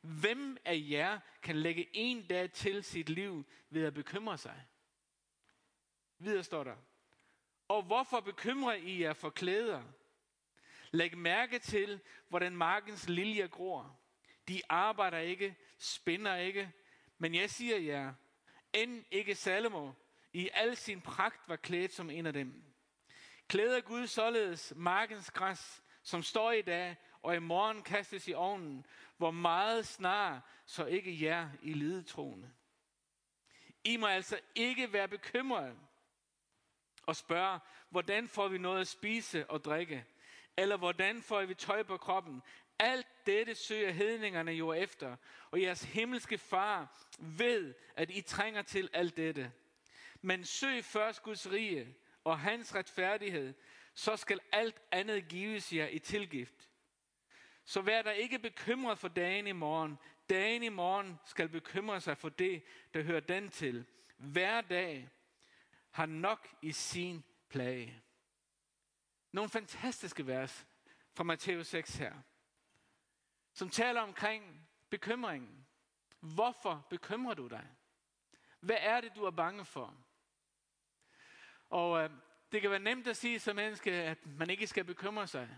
Hvem 0.01 0.57
af 0.65 0.85
jer 0.89 1.19
kan 1.41 1.55
lægge 1.55 1.87
en 1.93 2.27
dag 2.27 2.51
til 2.51 2.83
sit 2.83 3.09
liv 3.09 3.45
ved 3.69 3.85
at 3.85 3.93
bekymre 3.93 4.37
sig? 4.37 4.65
Videre 6.17 6.43
står 6.43 6.63
der. 6.63 6.75
Og 7.69 7.83
hvorfor 7.83 8.19
bekymrer 8.19 8.73
I 8.73 9.01
jer 9.01 9.13
for 9.13 9.29
klæder? 9.29 9.83
Læg 10.91 11.17
mærke 11.17 11.59
til, 11.59 11.99
hvordan 12.29 12.55
markens 12.55 13.09
liljer 13.09 13.47
gror. 13.47 13.99
De 14.47 14.61
arbejder 14.69 15.17
ikke, 15.17 15.55
spinder 15.77 16.35
ikke, 16.35 16.71
men 17.17 17.35
jeg 17.35 17.49
siger 17.49 17.77
jer, 17.77 18.13
end 18.73 19.05
ikke 19.11 19.35
Salomo 19.35 19.91
i 20.33 20.49
al 20.53 20.77
sin 20.77 21.01
pragt 21.01 21.49
var 21.49 21.55
klædt 21.55 21.93
som 21.93 22.09
en 22.09 22.25
af 22.25 22.33
dem. 22.33 22.63
Klæder 23.47 23.81
Gud 23.81 24.07
således 24.07 24.73
markens 24.75 25.31
græs, 25.31 25.83
som 26.03 26.23
står 26.23 26.51
i 26.51 26.61
dag, 26.61 26.97
og 27.21 27.35
i 27.35 27.39
morgen 27.39 27.83
kastes 27.83 28.27
i 28.27 28.33
ovnen, 28.33 28.85
hvor 29.17 29.31
meget 29.31 29.87
snar, 29.87 30.49
så 30.65 30.85
ikke 30.85 31.23
jer 31.23 31.49
i 31.61 31.73
lidetroende. 31.73 32.51
I 33.83 33.97
må 33.97 34.07
altså 34.07 34.39
ikke 34.55 34.93
være 34.93 35.07
bekymrede 35.07 35.77
og 37.09 37.15
spørge, 37.15 37.59
hvordan 37.89 38.27
får 38.27 38.47
vi 38.47 38.57
noget 38.57 38.81
at 38.81 38.87
spise 38.87 39.49
og 39.49 39.63
drikke? 39.63 40.05
Eller 40.57 40.77
hvordan 40.77 41.21
får 41.21 41.45
vi 41.45 41.53
tøj 41.53 41.83
på 41.83 41.97
kroppen? 41.97 42.41
Alt 42.79 43.07
dette 43.25 43.55
søger 43.55 43.91
hedningerne 43.91 44.51
jo 44.51 44.73
efter, 44.73 45.15
og 45.51 45.61
jeres 45.61 45.83
himmelske 45.83 46.37
far 46.37 47.07
ved, 47.19 47.73
at 47.95 48.11
I 48.11 48.21
trænger 48.21 48.61
til 48.61 48.89
alt 48.93 49.17
dette. 49.17 49.51
Men 50.21 50.45
søg 50.45 50.85
først 50.85 51.23
Guds 51.23 51.51
rige 51.51 51.95
og 52.23 52.39
hans 52.39 52.75
retfærdighed, 52.75 53.53
så 53.93 54.17
skal 54.17 54.39
alt 54.51 54.81
andet 54.91 55.27
gives 55.27 55.73
jer 55.73 55.87
i 55.87 55.99
tilgift. 55.99 56.69
Så 57.65 57.81
vær 57.81 58.01
der 58.01 58.11
ikke 58.11 58.39
bekymret 58.39 58.99
for 58.99 59.07
dagen 59.07 59.47
i 59.47 59.51
morgen. 59.51 59.97
Dagen 60.29 60.63
i 60.63 60.69
morgen 60.69 61.19
skal 61.25 61.49
bekymre 61.49 62.01
sig 62.01 62.17
for 62.17 62.29
det, 62.29 62.63
der 62.93 63.01
hører 63.01 63.19
den 63.19 63.49
til. 63.49 63.85
Hver 64.17 64.61
dag 64.61 65.09
har 65.91 66.05
nok 66.05 66.47
i 66.61 66.71
sin 66.71 67.23
plage. 67.49 68.03
Nogle 69.31 69.49
fantastiske 69.49 70.27
vers 70.27 70.67
fra 71.13 71.23
Matteus 71.23 71.67
6 71.67 71.95
her, 71.95 72.13
som 73.53 73.69
taler 73.69 74.01
omkring 74.01 74.69
bekymringen. 74.89 75.67
Hvorfor 76.19 76.87
bekymrer 76.89 77.33
du 77.33 77.47
dig? 77.47 77.67
Hvad 78.59 78.77
er 78.79 79.01
det, 79.01 79.15
du 79.15 79.23
er 79.23 79.31
bange 79.31 79.65
for? 79.65 79.95
Og 81.69 82.03
øh, 82.03 82.09
det 82.51 82.61
kan 82.61 82.71
være 82.71 82.79
nemt 82.79 83.07
at 83.07 83.17
sige 83.17 83.39
som 83.39 83.55
menneske, 83.55 83.91
at 83.91 84.25
man 84.25 84.49
ikke 84.49 84.67
skal 84.67 84.83
bekymre 84.83 85.27
sig. 85.27 85.49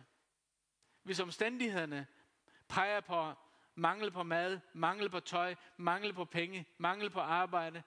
Hvis 1.04 1.20
omstændighederne 1.20 2.08
peger 2.68 3.02
på 3.02 3.34
mangel 3.76 4.12
på 4.12 4.24
mad, 4.24 4.60
mangel 4.74 5.10
på 5.10 5.20
tøj, 5.20 5.56
mangel 5.78 6.14
på 6.14 6.26
penge, 6.26 6.66
mangel 6.78 7.10
på 7.10 7.20
arbejde, 7.20 7.84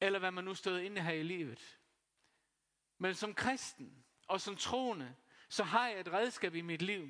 eller 0.00 0.18
hvad 0.18 0.30
man 0.30 0.44
nu 0.44 0.54
stod 0.54 0.80
inde 0.80 1.00
her 1.00 1.12
i 1.12 1.22
livet. 1.22 1.78
Men 2.98 3.14
som 3.14 3.34
kristen 3.34 4.04
og 4.28 4.40
som 4.40 4.56
troende, 4.56 5.14
så 5.48 5.64
har 5.64 5.88
jeg 5.88 6.00
et 6.00 6.12
redskab 6.12 6.54
i 6.54 6.60
mit 6.60 6.82
liv, 6.82 7.08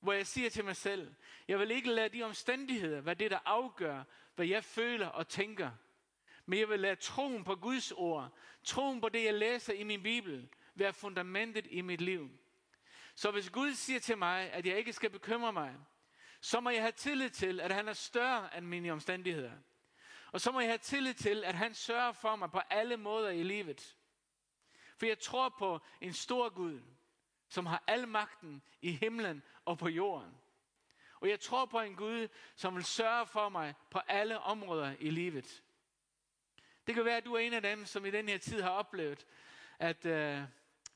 hvor 0.00 0.12
jeg 0.12 0.26
siger 0.26 0.50
til 0.50 0.64
mig 0.64 0.76
selv, 0.76 1.14
jeg 1.48 1.58
vil 1.58 1.70
ikke 1.70 1.90
lade 1.90 2.08
de 2.08 2.22
omstændigheder 2.22 3.00
være 3.00 3.14
det, 3.14 3.30
der 3.30 3.38
afgør, 3.44 4.04
hvad 4.34 4.46
jeg 4.46 4.64
føler 4.64 5.06
og 5.06 5.28
tænker. 5.28 5.70
Men 6.46 6.58
jeg 6.58 6.68
vil 6.68 6.80
lade 6.80 6.96
troen 6.96 7.44
på 7.44 7.54
Guds 7.54 7.92
ord, 7.92 8.38
troen 8.64 9.00
på 9.00 9.08
det, 9.08 9.24
jeg 9.24 9.34
læser 9.34 9.72
i 9.72 9.82
min 9.82 10.02
Bibel, 10.02 10.48
være 10.74 10.92
fundamentet 10.92 11.66
i 11.70 11.80
mit 11.80 12.00
liv. 12.00 12.30
Så 13.14 13.30
hvis 13.30 13.50
Gud 13.50 13.74
siger 13.74 14.00
til 14.00 14.18
mig, 14.18 14.52
at 14.52 14.66
jeg 14.66 14.78
ikke 14.78 14.92
skal 14.92 15.10
bekymre 15.10 15.52
mig, 15.52 15.76
så 16.40 16.60
må 16.60 16.70
jeg 16.70 16.82
have 16.82 16.92
tillid 16.92 17.30
til, 17.30 17.60
at 17.60 17.72
han 17.72 17.88
er 17.88 17.92
større 17.92 18.58
end 18.58 18.66
mine 18.66 18.92
omstændigheder. 18.92 19.52
Og 20.32 20.40
så 20.40 20.52
må 20.52 20.60
jeg 20.60 20.68
have 20.68 20.78
tillid 20.78 21.14
til, 21.14 21.44
at 21.44 21.54
han 21.54 21.74
sørger 21.74 22.12
for 22.12 22.36
mig 22.36 22.50
på 22.50 22.60
alle 22.70 22.96
måder 22.96 23.30
i 23.30 23.42
livet. 23.42 23.96
For 24.96 25.06
jeg 25.06 25.18
tror 25.18 25.48
på 25.48 25.80
en 26.00 26.12
stor 26.12 26.48
Gud, 26.48 26.80
som 27.48 27.66
har 27.66 27.84
al 27.86 28.08
magten 28.08 28.62
i 28.82 28.92
himlen 28.92 29.42
og 29.64 29.78
på 29.78 29.88
jorden. 29.88 30.38
Og 31.20 31.28
jeg 31.28 31.40
tror 31.40 31.66
på 31.66 31.80
en 31.80 31.96
Gud, 31.96 32.28
som 32.56 32.74
vil 32.74 32.84
sørge 32.84 33.26
for 33.26 33.48
mig 33.48 33.74
på 33.90 33.98
alle 33.98 34.38
områder 34.38 34.94
i 35.00 35.10
livet. 35.10 35.62
Det 36.86 36.94
kan 36.94 37.04
være, 37.04 37.16
at 37.16 37.24
du 37.24 37.34
er 37.34 37.38
en 37.38 37.52
af 37.52 37.62
dem, 37.62 37.86
som 37.86 38.06
i 38.06 38.10
den 38.10 38.28
her 38.28 38.38
tid 38.38 38.60
har 38.60 38.70
oplevet, 38.70 39.26
at 39.78 40.06
øh, 40.06 40.42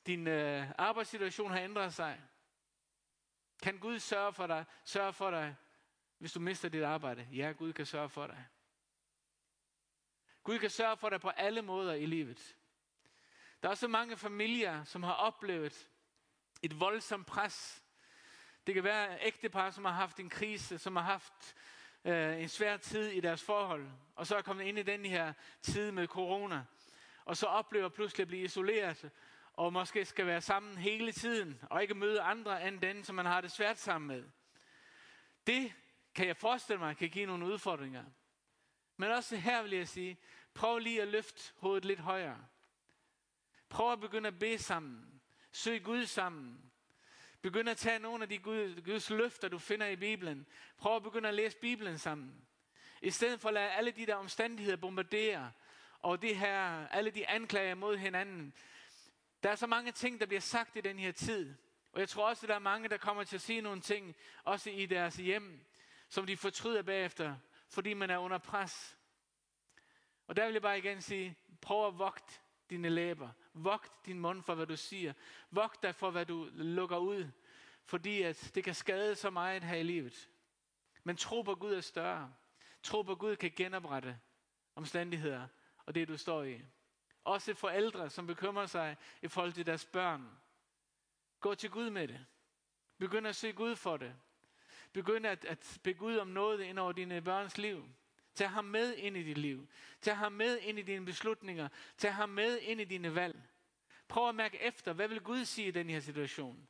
din 0.06 0.26
øh, 0.26 0.66
arbejdssituation 0.78 1.50
har 1.50 1.60
ændret 1.60 1.94
sig. 1.94 2.20
Kan 3.62 3.78
Gud 3.78 3.98
sørge 3.98 4.32
for 4.32 4.46
dig, 4.46 4.64
sørge 4.84 5.12
for 5.12 5.30
dig, 5.30 5.56
hvis 6.18 6.32
du 6.32 6.40
mister 6.40 6.68
dit 6.68 6.82
arbejde? 6.82 7.28
Ja, 7.32 7.52
Gud 7.58 7.72
kan 7.72 7.86
sørge 7.86 8.08
for 8.08 8.26
dig. 8.26 8.46
Gud 10.46 10.58
kan 10.58 10.70
sørge 10.70 10.96
for 10.96 11.10
dig 11.10 11.20
på 11.20 11.28
alle 11.28 11.62
måder 11.62 11.94
i 11.94 12.06
livet. 12.06 12.56
Der 13.62 13.68
er 13.68 13.74
så 13.74 13.88
mange 13.88 14.16
familier, 14.16 14.84
som 14.84 15.02
har 15.02 15.12
oplevet 15.12 15.88
et 16.62 16.80
voldsomt 16.80 17.26
pres. 17.26 17.84
Det 18.66 18.74
kan 18.74 18.84
være 18.84 19.18
ægtepar, 19.22 19.70
som 19.70 19.84
har 19.84 19.92
haft 19.92 20.20
en 20.20 20.30
krise, 20.30 20.78
som 20.78 20.96
har 20.96 21.02
haft 21.02 21.54
øh, 22.04 22.40
en 22.40 22.48
svær 22.48 22.76
tid 22.76 23.08
i 23.08 23.20
deres 23.20 23.42
forhold, 23.42 23.86
og 24.14 24.26
så 24.26 24.36
er 24.36 24.42
kommet 24.42 24.64
ind 24.64 24.78
i 24.78 24.82
den 24.82 25.04
her 25.04 25.32
tid 25.62 25.92
med 25.92 26.06
corona, 26.06 26.64
og 27.24 27.36
så 27.36 27.46
oplever 27.46 27.88
pludselig 27.88 28.22
at 28.22 28.28
blive 28.28 28.44
isoleret, 28.44 29.10
og 29.52 29.72
måske 29.72 30.04
skal 30.04 30.26
være 30.26 30.40
sammen 30.40 30.78
hele 30.78 31.12
tiden, 31.12 31.62
og 31.70 31.82
ikke 31.82 31.94
møde 31.94 32.20
andre 32.20 32.68
end 32.68 32.80
den, 32.80 33.04
som 33.04 33.14
man 33.14 33.26
har 33.26 33.40
det 33.40 33.50
svært 33.50 33.78
sammen 33.78 34.08
med. 34.08 34.24
Det 35.46 35.72
kan 36.14 36.26
jeg 36.26 36.36
forestille 36.36 36.78
mig 36.80 36.96
kan 36.96 37.10
give 37.10 37.26
nogle 37.26 37.46
udfordringer. 37.46 38.04
Men 38.96 39.10
også 39.10 39.36
her 39.36 39.62
vil 39.62 39.72
jeg 39.72 39.88
sige, 39.88 40.18
prøv 40.54 40.78
lige 40.78 41.02
at 41.02 41.08
løfte 41.08 41.52
hovedet 41.56 41.84
lidt 41.84 42.00
højere. 42.00 42.44
Prøv 43.68 43.92
at 43.92 44.00
begynde 44.00 44.26
at 44.26 44.38
bede 44.38 44.58
sammen. 44.58 45.20
Søg 45.52 45.82
Gud 45.82 46.06
sammen. 46.06 46.70
Begynd 47.42 47.68
at 47.68 47.76
tage 47.76 47.98
nogle 47.98 48.22
af 48.22 48.28
de 48.28 48.38
Gud, 48.38 48.82
Guds 48.84 49.10
løfter, 49.10 49.48
du 49.48 49.58
finder 49.58 49.86
i 49.86 49.96
Bibelen. 49.96 50.46
Prøv 50.78 50.96
at 50.96 51.02
begynde 51.02 51.28
at 51.28 51.34
læse 51.34 51.56
Bibelen 51.56 51.98
sammen. 51.98 52.46
I 53.02 53.10
stedet 53.10 53.40
for 53.40 53.48
at 53.48 53.54
lade 53.54 53.70
alle 53.70 53.90
de 53.90 54.06
der 54.06 54.14
omstændigheder 54.14 54.76
bombardere, 54.76 55.52
og 55.98 56.22
det 56.22 56.36
her, 56.36 56.86
alle 56.86 57.10
de 57.10 57.28
anklager 57.28 57.74
mod 57.74 57.96
hinanden. 57.96 58.54
Der 59.42 59.50
er 59.50 59.54
så 59.54 59.66
mange 59.66 59.92
ting, 59.92 60.20
der 60.20 60.26
bliver 60.26 60.40
sagt 60.40 60.76
i 60.76 60.80
den 60.80 60.98
her 60.98 61.12
tid. 61.12 61.54
Og 61.92 62.00
jeg 62.00 62.08
tror 62.08 62.28
også, 62.28 62.46
at 62.46 62.48
der 62.48 62.54
er 62.54 62.58
mange, 62.58 62.88
der 62.88 62.96
kommer 62.96 63.24
til 63.24 63.36
at 63.36 63.42
sige 63.42 63.60
nogle 63.60 63.80
ting, 63.80 64.16
også 64.44 64.70
i 64.70 64.86
deres 64.86 65.16
hjem, 65.16 65.66
som 66.08 66.26
de 66.26 66.36
fortryder 66.36 66.82
bagefter, 66.82 67.36
fordi 67.76 67.94
man 67.94 68.10
er 68.10 68.18
under 68.18 68.38
pres. 68.38 68.98
Og 70.26 70.36
der 70.36 70.44
vil 70.44 70.52
jeg 70.52 70.62
bare 70.62 70.78
igen 70.78 71.02
sige, 71.02 71.38
prøv 71.60 71.86
at 71.86 71.98
vogt 71.98 72.42
dine 72.70 72.88
læber. 72.88 73.30
Vogt 73.52 74.06
din 74.06 74.18
mund 74.18 74.42
for, 74.42 74.54
hvad 74.54 74.66
du 74.66 74.76
siger. 74.76 75.12
Vogt 75.50 75.82
dig 75.82 75.94
for, 75.94 76.10
hvad 76.10 76.26
du 76.26 76.48
lukker 76.52 76.96
ud. 76.96 77.28
Fordi 77.84 78.22
at 78.22 78.50
det 78.54 78.64
kan 78.64 78.74
skade 78.74 79.14
så 79.14 79.30
meget 79.30 79.64
her 79.64 79.76
i 79.76 79.82
livet. 79.82 80.28
Men 81.04 81.16
tro 81.16 81.42
på 81.42 81.54
Gud 81.54 81.74
er 81.74 81.80
større. 81.80 82.34
Tro 82.82 83.02
på 83.02 83.14
Gud 83.14 83.36
kan 83.36 83.52
genoprette 83.56 84.20
omstændigheder 84.74 85.48
og 85.78 85.94
det, 85.94 86.08
du 86.08 86.16
står 86.16 86.42
i. 86.42 86.62
Også 87.24 87.54
forældre, 87.54 88.10
som 88.10 88.26
bekymrer 88.26 88.66
sig 88.66 88.96
i 89.22 89.28
forhold 89.28 89.52
til 89.52 89.66
deres 89.66 89.84
børn. 89.84 90.38
Gå 91.40 91.54
til 91.54 91.70
Gud 91.70 91.90
med 91.90 92.08
det. 92.08 92.26
Begynd 92.98 93.26
at 93.26 93.36
søge 93.36 93.52
Gud 93.52 93.76
for 93.76 93.96
det. 93.96 94.16
Begynd 94.96 95.26
at, 95.26 95.44
at 95.44 95.78
bede 95.82 95.94
Gud 95.94 96.16
om 96.16 96.28
noget 96.28 96.60
ind 96.60 96.78
over 96.78 96.92
dine 96.92 97.22
børns 97.22 97.58
liv. 97.58 97.88
Tag 98.34 98.50
ham 98.50 98.64
med 98.64 98.94
ind 98.94 99.16
i 99.16 99.22
dit 99.22 99.38
liv. 99.38 99.68
Tag 100.00 100.16
ham 100.16 100.32
med 100.32 100.58
ind 100.58 100.78
i 100.78 100.82
dine 100.82 101.04
beslutninger. 101.04 101.68
Tag 101.98 102.14
ham 102.14 102.28
med 102.28 102.58
ind 102.58 102.80
i 102.80 102.84
dine 102.84 103.14
valg. 103.14 103.42
Prøv 104.08 104.28
at 104.28 104.34
mærke 104.34 104.62
efter, 104.62 104.92
hvad 104.92 105.08
vil 105.08 105.20
Gud 105.20 105.44
sige 105.44 105.68
i 105.68 105.70
den 105.70 105.90
her 105.90 106.00
situation? 106.00 106.68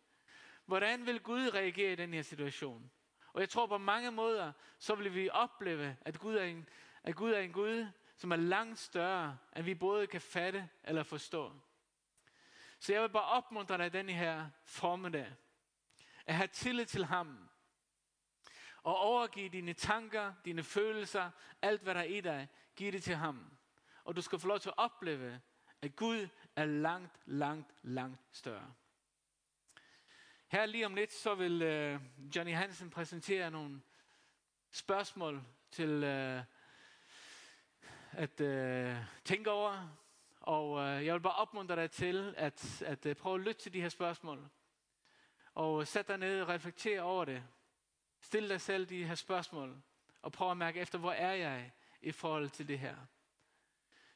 Hvordan 0.64 1.06
vil 1.06 1.21
Gud 1.21 1.54
reagere 1.54 1.92
i 1.92 1.97
den 1.97 2.14
her 2.14 2.23
situation? 2.23 2.90
Og 3.33 3.40
jeg 3.40 3.49
tror 3.49 3.66
på 3.66 3.78
mange 3.78 4.11
måder, 4.11 4.52
så 4.78 4.95
vil 4.95 5.14
vi 5.14 5.30
opleve, 5.30 5.97
at 6.00 6.18
Gud 6.18 6.35
er 6.35 6.45
en, 6.45 6.68
at 7.02 7.16
Gud, 7.16 7.33
er 7.33 7.40
en 7.40 7.52
Gud, 7.52 7.87
som 8.16 8.33
er 8.33 8.37
langt 8.37 8.78
større, 8.78 9.38
end 9.56 9.64
vi 9.64 9.75
både 9.75 10.06
kan 10.06 10.21
fatte 10.21 10.68
eller 10.85 11.02
forstå. 11.02 11.52
Så 12.78 12.92
jeg 12.92 13.02
vil 13.02 13.09
bare 13.09 13.25
opmuntre 13.25 13.78
dig 13.78 13.92
den 13.92 14.09
her 14.09 14.47
formiddag. 14.64 15.35
At 16.26 16.35
have 16.35 16.49
tillid 16.49 16.87
til 16.87 17.04
ham. 17.04 17.49
Og 18.87 18.99
overgive 18.99 19.49
dine 19.49 19.73
tanker, 19.73 20.33
dine 20.45 20.62
følelser, 20.62 21.31
alt 21.62 21.83
hvad 21.83 21.95
der 21.95 22.00
er 22.00 22.05
i 22.05 22.21
dig, 22.21 22.49
giv 22.76 22.93
det 22.93 23.02
til 23.02 23.14
ham. 23.14 23.57
Og 24.05 24.16
du 24.16 24.23
skal 24.23 24.38
få 24.38 24.49
lov 24.49 24.59
til 24.59 24.69
at 24.69 24.75
opleve, 24.76 25.40
at 25.83 25.97
Gud 25.97 26.28
er 26.57 26.64
langt, 26.64 27.21
langt, 27.25 27.75
langt 27.83 28.21
større. 28.33 28.75
Her 30.49 30.66
lige 30.66 30.87
om 30.87 30.95
lidt, 30.95 31.12
så 31.12 31.35
vil 31.35 31.62
uh, 31.62 32.00
Johnny 32.37 32.55
Hansen 32.55 32.90
præsentere 32.90 33.50
nogle 33.50 33.81
spørgsmål 34.71 35.43
til 35.71 36.05
uh, 36.05 36.40
at 38.12 38.40
uh, 38.40 39.05
tænke 39.25 39.50
over. 39.50 39.88
Og 40.40 40.71
uh, 40.71 41.07
jeg 41.07 41.14
vil 41.14 41.21
bare 41.21 41.35
opmuntre 41.35 41.76
dig 41.76 41.90
til 41.90 42.35
at, 42.37 42.83
at 42.83 43.07
uh, 43.07 43.12
prøve 43.12 43.35
at 43.35 43.40
lytte 43.40 43.61
til 43.61 43.73
de 43.73 43.81
her 43.81 43.88
spørgsmål. 43.88 44.49
Og 45.55 45.87
sæt 45.87 46.09
dig 46.09 46.19
ned 46.19 46.40
og 46.40 46.49
reflektere 46.49 47.00
over 47.00 47.25
det. 47.25 47.45
Stil 48.26 48.49
dig 48.49 48.61
selv 48.61 48.87
de 48.87 49.04
her 49.04 49.14
spørgsmål. 49.14 49.83
Og 50.23 50.33
prøv 50.33 50.50
at 50.50 50.56
mærke 50.56 50.80
efter, 50.80 50.99
hvor 50.99 51.12
er 51.12 51.33
jeg 51.33 51.73
i 52.02 52.12
forhold 52.12 52.50
til 52.50 52.68
det 52.68 52.78
her. 52.78 52.97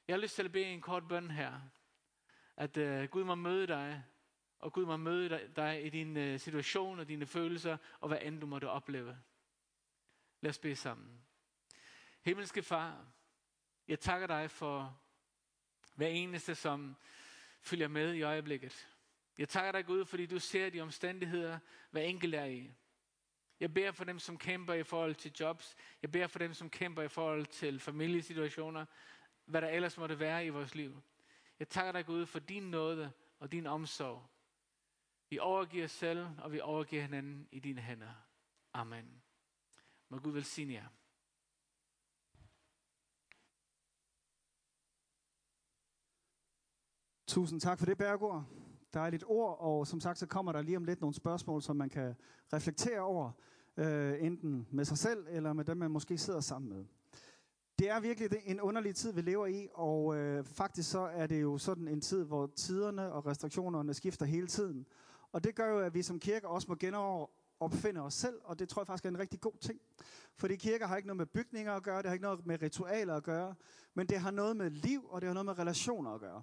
Jeg 0.08 0.16
har 0.16 0.20
lyst 0.20 0.34
til 0.34 0.44
at 0.44 0.52
bede 0.52 0.64
en 0.64 0.80
kort 0.80 1.08
bøn 1.08 1.30
her. 1.30 1.60
At 2.56 2.76
uh, 2.76 3.04
Gud 3.04 3.24
må 3.24 3.34
møde 3.34 3.66
dig, 3.66 4.04
og 4.58 4.72
Gud 4.72 4.86
må 4.86 4.96
møde 4.96 5.28
dig, 5.28 5.56
dig 5.56 5.86
i 5.86 5.90
din 5.90 6.16
uh, 6.16 6.40
situation 6.40 7.00
og 7.00 7.08
dine 7.08 7.26
følelser, 7.26 7.76
og 8.00 8.08
hvad 8.08 8.18
end 8.22 8.40
du 8.40 8.46
måtte 8.46 8.68
opleve. 8.68 9.18
Lad 10.40 10.50
os 10.50 10.58
bede 10.58 10.76
sammen. 10.76 11.22
Himmelske 12.22 12.62
Far, 12.62 13.06
jeg 13.88 14.00
takker 14.00 14.26
dig 14.26 14.50
for 14.50 15.00
hver 15.94 16.08
eneste, 16.08 16.54
som 16.54 16.96
følger 17.62 17.88
med 17.88 18.14
i 18.14 18.22
øjeblikket. 18.22 18.88
Jeg 19.38 19.48
takker 19.48 19.72
dig 19.72 19.86
Gud, 19.86 20.04
fordi 20.04 20.26
du 20.26 20.38
ser 20.38 20.70
de 20.70 20.80
omstændigheder, 20.80 21.58
hver 21.90 22.02
enkelt 22.02 22.34
er 22.34 22.44
i. 22.44 22.70
Jeg 23.60 23.74
beder 23.74 23.92
for 23.92 24.04
dem, 24.04 24.18
som 24.18 24.38
kæmper 24.38 24.74
i 24.74 24.82
forhold 24.82 25.14
til 25.14 25.32
jobs. 25.40 25.76
Jeg 26.02 26.12
beder 26.12 26.26
for 26.26 26.38
dem, 26.38 26.54
som 26.54 26.70
kæmper 26.70 27.02
i 27.02 27.08
forhold 27.08 27.46
til 27.46 27.80
familiesituationer. 27.80 28.86
Hvad 29.44 29.62
der 29.62 29.68
ellers 29.68 29.98
måtte 29.98 30.18
være 30.18 30.46
i 30.46 30.48
vores 30.48 30.74
liv. 30.74 31.02
Jeg 31.58 31.68
takker 31.68 31.92
dig 31.92 32.06
Gud 32.06 32.26
for 32.26 32.38
din 32.38 32.62
nåde 32.62 33.12
og 33.38 33.52
din 33.52 33.66
omsorg. 33.66 34.26
Vi 35.30 35.38
overgiver 35.38 35.84
os 35.84 35.90
selv, 35.90 36.26
og 36.38 36.52
vi 36.52 36.60
overgiver 36.60 37.02
hinanden 37.02 37.48
i 37.52 37.58
dine 37.58 37.80
hænder. 37.80 38.12
Amen. 38.72 39.22
Må 40.08 40.18
Gud 40.18 40.32
velsigne 40.32 40.72
jer. 40.72 40.86
Tusind 47.26 47.60
tak 47.60 47.78
for 47.78 47.86
det, 47.86 47.98
Bergård 47.98 48.69
dejligt 48.94 49.24
ord, 49.26 49.56
og 49.60 49.86
som 49.86 50.00
sagt, 50.00 50.18
så 50.18 50.26
kommer 50.26 50.52
der 50.52 50.62
lige 50.62 50.76
om 50.76 50.84
lidt 50.84 51.00
nogle 51.00 51.14
spørgsmål, 51.14 51.62
som 51.62 51.76
man 51.76 51.88
kan 51.88 52.14
reflektere 52.52 53.00
over, 53.00 53.30
øh, 53.76 54.14
enten 54.20 54.66
med 54.70 54.84
sig 54.84 54.98
selv, 54.98 55.26
eller 55.30 55.52
med 55.52 55.64
dem, 55.64 55.76
man 55.76 55.90
måske 55.90 56.18
sidder 56.18 56.40
sammen 56.40 56.68
med. 56.68 56.84
Det 57.78 57.90
er 57.90 58.00
virkelig 58.00 58.30
en 58.44 58.60
underlig 58.60 58.94
tid, 58.94 59.12
vi 59.12 59.20
lever 59.20 59.46
i, 59.46 59.68
og 59.74 60.16
øh, 60.16 60.44
faktisk 60.44 60.90
så 60.90 61.00
er 61.00 61.26
det 61.26 61.42
jo 61.42 61.58
sådan 61.58 61.88
en 61.88 62.00
tid, 62.00 62.24
hvor 62.24 62.46
tiderne 62.46 63.12
og 63.12 63.26
restriktionerne 63.26 63.94
skifter 63.94 64.26
hele 64.26 64.46
tiden. 64.46 64.86
Og 65.32 65.44
det 65.44 65.54
gør 65.54 65.68
jo, 65.70 65.78
at 65.78 65.94
vi 65.94 66.02
som 66.02 66.18
kirke 66.18 66.48
også 66.48 66.68
må 66.68 66.74
genopfinde 66.74 68.00
os 68.00 68.14
selv, 68.14 68.40
og 68.44 68.58
det 68.58 68.68
tror 68.68 68.82
jeg 68.82 68.86
faktisk 68.86 69.04
er 69.04 69.08
en 69.08 69.18
rigtig 69.18 69.40
god 69.40 69.58
ting. 69.60 69.80
Fordi 70.36 70.56
kirker 70.56 70.86
har 70.86 70.96
ikke 70.96 71.06
noget 71.06 71.16
med 71.16 71.26
bygninger 71.26 71.72
at 71.72 71.82
gøre, 71.82 71.98
det 71.98 72.06
har 72.06 72.12
ikke 72.12 72.22
noget 72.22 72.46
med 72.46 72.62
ritualer 72.62 73.14
at 73.14 73.22
gøre, 73.22 73.54
men 73.94 74.06
det 74.06 74.18
har 74.18 74.30
noget 74.30 74.56
med 74.56 74.70
liv, 74.70 75.06
og 75.10 75.20
det 75.20 75.26
har 75.26 75.34
noget 75.34 75.46
med 75.46 75.58
relationer 75.58 76.10
at 76.10 76.20
gøre. 76.20 76.42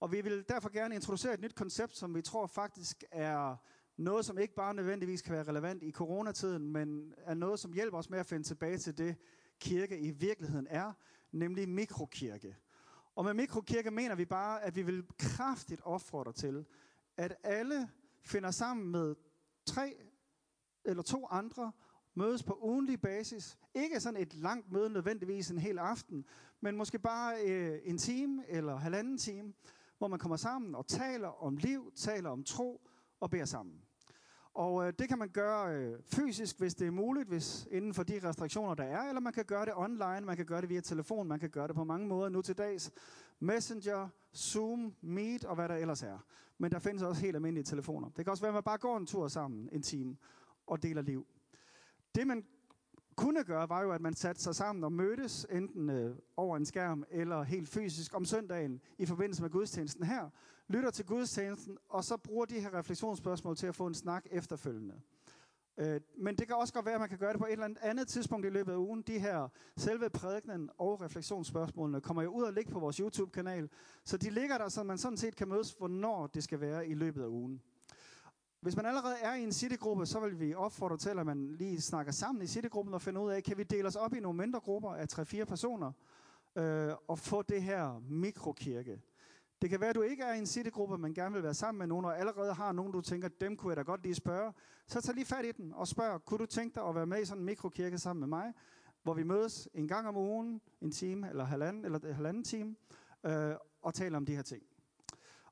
Og 0.00 0.12
vi 0.12 0.20
vil 0.20 0.44
derfor 0.48 0.68
gerne 0.68 0.94
introducere 0.94 1.34
et 1.34 1.40
nyt 1.40 1.54
koncept, 1.54 1.96
som 1.96 2.14
vi 2.14 2.22
tror 2.22 2.46
faktisk 2.46 3.04
er 3.10 3.56
noget, 3.96 4.24
som 4.24 4.38
ikke 4.38 4.54
bare 4.54 4.74
nødvendigvis 4.74 5.22
kan 5.22 5.34
være 5.34 5.44
relevant 5.48 5.82
i 5.82 5.92
coronatiden, 5.92 6.72
men 6.72 7.14
er 7.18 7.34
noget, 7.34 7.60
som 7.60 7.72
hjælper 7.72 7.98
os 7.98 8.10
med 8.10 8.18
at 8.18 8.26
finde 8.26 8.44
tilbage 8.44 8.78
til 8.78 8.98
det, 8.98 9.16
kirke 9.60 9.98
i 9.98 10.10
virkeligheden 10.10 10.66
er, 10.70 10.92
nemlig 11.32 11.68
mikrokirke. 11.68 12.56
Og 13.14 13.24
med 13.24 13.34
mikrokirke 13.34 13.90
mener 13.90 14.14
vi 14.14 14.24
bare, 14.24 14.62
at 14.62 14.76
vi 14.76 14.82
vil 14.82 15.04
kraftigt 15.18 15.80
opfordre 15.84 16.32
til, 16.32 16.66
at 17.16 17.36
alle 17.42 17.90
finder 18.22 18.50
sammen 18.50 18.88
med 18.88 19.14
tre 19.66 19.96
eller 20.84 21.02
to 21.02 21.26
andre, 21.30 21.72
mødes 22.14 22.42
på 22.42 22.58
ugenlig 22.62 23.00
basis. 23.00 23.58
Ikke 23.74 24.00
sådan 24.00 24.20
et 24.20 24.34
langt 24.34 24.72
møde 24.72 24.90
nødvendigvis 24.90 25.50
en 25.50 25.58
hel 25.58 25.78
aften, 25.78 26.24
men 26.60 26.76
måske 26.76 26.98
bare 26.98 27.42
øh, 27.44 27.80
en 27.84 27.98
time 27.98 28.44
eller 28.48 28.76
halvanden 28.76 29.18
time, 29.18 29.52
hvor 29.98 30.08
man 30.08 30.18
kommer 30.18 30.36
sammen 30.36 30.74
og 30.74 30.86
taler 30.86 31.44
om 31.44 31.56
liv, 31.56 31.92
taler 31.96 32.30
om 32.30 32.44
tro 32.44 32.86
og 33.20 33.30
beder 33.30 33.44
sammen. 33.44 33.82
Og 34.54 34.86
øh, 34.86 34.92
det 34.98 35.08
kan 35.08 35.18
man 35.18 35.28
gøre 35.28 35.74
øh, 35.74 35.98
fysisk, 36.06 36.58
hvis 36.58 36.74
det 36.74 36.86
er 36.86 36.90
muligt, 36.90 37.28
hvis 37.28 37.68
inden 37.70 37.94
for 37.94 38.02
de 38.02 38.28
restriktioner, 38.28 38.74
der 38.74 38.84
er, 38.84 39.08
eller 39.08 39.20
man 39.20 39.32
kan 39.32 39.44
gøre 39.44 39.64
det 39.64 39.74
online, 39.76 40.20
man 40.20 40.36
kan 40.36 40.46
gøre 40.46 40.60
det 40.60 40.68
via 40.68 40.80
telefon, 40.80 41.28
man 41.28 41.40
kan 41.40 41.50
gøre 41.50 41.68
det 41.68 41.76
på 41.76 41.84
mange 41.84 42.06
måder 42.06 42.28
nu 42.28 42.42
til 42.42 42.58
dags. 42.58 42.90
Messenger, 43.40 44.08
Zoom, 44.36 44.94
Meet 45.00 45.44
og 45.44 45.54
hvad 45.54 45.68
der 45.68 45.74
ellers 45.74 46.02
er. 46.02 46.18
Men 46.58 46.72
der 46.72 46.78
findes 46.78 47.02
også 47.02 47.22
helt 47.22 47.36
almindelige 47.36 47.64
telefoner. 47.64 48.08
Det 48.08 48.24
kan 48.24 48.30
også 48.30 48.42
være, 48.42 48.50
at 48.50 48.54
man 48.54 48.62
bare 48.62 48.78
går 48.78 48.96
en 48.96 49.06
tur 49.06 49.28
sammen 49.28 49.68
en 49.72 49.82
time 49.82 50.16
og 50.66 50.82
deler 50.82 51.02
liv. 51.02 51.26
Det 52.14 52.26
man 52.26 52.44
kunne 53.18 53.44
gøre, 53.44 53.68
var 53.68 53.82
jo, 53.82 53.92
at 53.92 54.00
man 54.00 54.14
satte 54.14 54.42
sig 54.42 54.54
sammen 54.54 54.84
og 54.84 54.92
mødtes, 54.92 55.46
enten 55.50 55.90
øh, 55.90 56.16
over 56.36 56.56
en 56.56 56.66
skærm 56.66 57.04
eller 57.10 57.42
helt 57.42 57.68
fysisk 57.68 58.14
om 58.14 58.24
søndagen 58.24 58.80
i 58.98 59.06
forbindelse 59.06 59.42
med 59.42 59.50
gudstjenesten 59.50 60.04
her, 60.04 60.30
lytter 60.68 60.90
til 60.90 61.04
gudstjenesten, 61.06 61.78
og 61.88 62.04
så 62.04 62.16
bruger 62.16 62.44
de 62.44 62.60
her 62.60 62.74
refleksionsspørgsmål 62.74 63.56
til 63.56 63.66
at 63.66 63.74
få 63.74 63.86
en 63.86 63.94
snak 63.94 64.26
efterfølgende. 64.30 64.94
Øh, 65.78 66.00
men 66.18 66.36
det 66.36 66.46
kan 66.46 66.56
også 66.56 66.74
godt 66.74 66.86
være, 66.86 66.94
at 66.94 67.00
man 67.00 67.08
kan 67.08 67.18
gøre 67.18 67.32
det 67.32 67.38
på 67.38 67.46
et 67.46 67.52
eller 67.52 67.64
andet 67.64 67.78
andet 67.82 68.08
tidspunkt 68.08 68.46
i 68.46 68.50
løbet 68.50 68.72
af 68.72 68.76
ugen. 68.76 69.02
De 69.02 69.18
her 69.18 69.48
selve 69.76 70.10
prædikenen 70.10 70.70
og 70.78 71.00
refleksionsspørgsmålene 71.00 72.00
kommer 72.00 72.22
jo 72.22 72.30
ud 72.30 72.42
og 72.42 72.52
ligge 72.52 72.72
på 72.72 72.78
vores 72.78 72.96
YouTube-kanal, 72.96 73.68
så 74.04 74.16
de 74.16 74.30
ligger 74.30 74.58
der, 74.58 74.68
så 74.68 74.82
man 74.82 74.98
sådan 74.98 75.18
set 75.18 75.36
kan 75.36 75.48
mødes, 75.48 75.72
hvornår 75.72 76.26
det 76.26 76.44
skal 76.44 76.60
være 76.60 76.88
i 76.88 76.94
løbet 76.94 77.22
af 77.22 77.28
ugen. 77.28 77.62
Hvis 78.60 78.76
man 78.76 78.86
allerede 78.86 79.16
er 79.22 79.34
i 79.34 79.42
en 79.42 79.52
citygruppe, 79.52 80.06
så 80.06 80.20
vil 80.20 80.40
vi 80.40 80.54
opfordre 80.54 80.96
til, 80.96 81.18
at 81.18 81.26
man 81.26 81.46
lige 81.46 81.80
snakker 81.80 82.12
sammen 82.12 82.42
i 82.42 82.46
citygruppen 82.46 82.94
og 82.94 83.02
finder 83.02 83.20
ud 83.20 83.30
af, 83.30 83.42
kan 83.42 83.58
vi 83.58 83.62
dele 83.62 83.88
os 83.88 83.96
op 83.96 84.14
i 84.14 84.20
nogle 84.20 84.38
mindre 84.38 84.60
grupper 84.60 84.94
af 84.94 85.18
3-4 85.18 85.44
personer 85.44 85.92
øh, 86.56 86.94
og 87.08 87.18
få 87.18 87.42
det 87.42 87.62
her 87.62 88.02
mikrokirke. 88.08 89.00
Det 89.62 89.70
kan 89.70 89.80
være, 89.80 89.90
at 89.90 89.96
du 89.96 90.02
ikke 90.02 90.22
er 90.22 90.34
i 90.34 90.38
en 90.38 90.46
citygruppe, 90.46 90.98
men 90.98 91.14
gerne 91.14 91.34
vil 91.34 91.42
være 91.42 91.54
sammen 91.54 91.78
med 91.78 91.86
nogen, 91.86 92.04
og 92.04 92.18
allerede 92.18 92.54
har 92.54 92.72
nogen, 92.72 92.92
du 92.92 93.00
tænker, 93.00 93.28
dem 93.28 93.56
kunne 93.56 93.70
jeg 93.70 93.76
da 93.76 93.82
godt 93.82 94.02
lige 94.02 94.14
spørge. 94.14 94.52
Så 94.86 95.00
tag 95.00 95.14
lige 95.14 95.26
fat 95.26 95.44
i 95.44 95.52
den 95.52 95.72
og 95.72 95.88
spørg, 95.88 96.24
kunne 96.24 96.38
du 96.38 96.46
tænke 96.46 96.74
dig 96.74 96.88
at 96.88 96.94
være 96.94 97.06
med 97.06 97.22
i 97.22 97.24
sådan 97.24 97.40
en 97.40 97.46
mikrokirke 97.46 97.98
sammen 97.98 98.20
med 98.20 98.28
mig, 98.28 98.52
hvor 99.02 99.14
vi 99.14 99.22
mødes 99.22 99.68
en 99.74 99.88
gang 99.88 100.08
om 100.08 100.16
ugen, 100.16 100.60
en 100.80 100.92
time 100.92 101.28
eller 101.28 101.44
halvanden, 101.44 101.84
eller 101.84 101.98
øh, 102.04 102.14
halvanden 102.14 102.44
time, 102.44 102.76
øh, 103.26 103.54
og 103.82 103.94
taler 103.94 104.16
om 104.16 104.26
de 104.26 104.36
her 104.36 104.42
ting. 104.42 104.62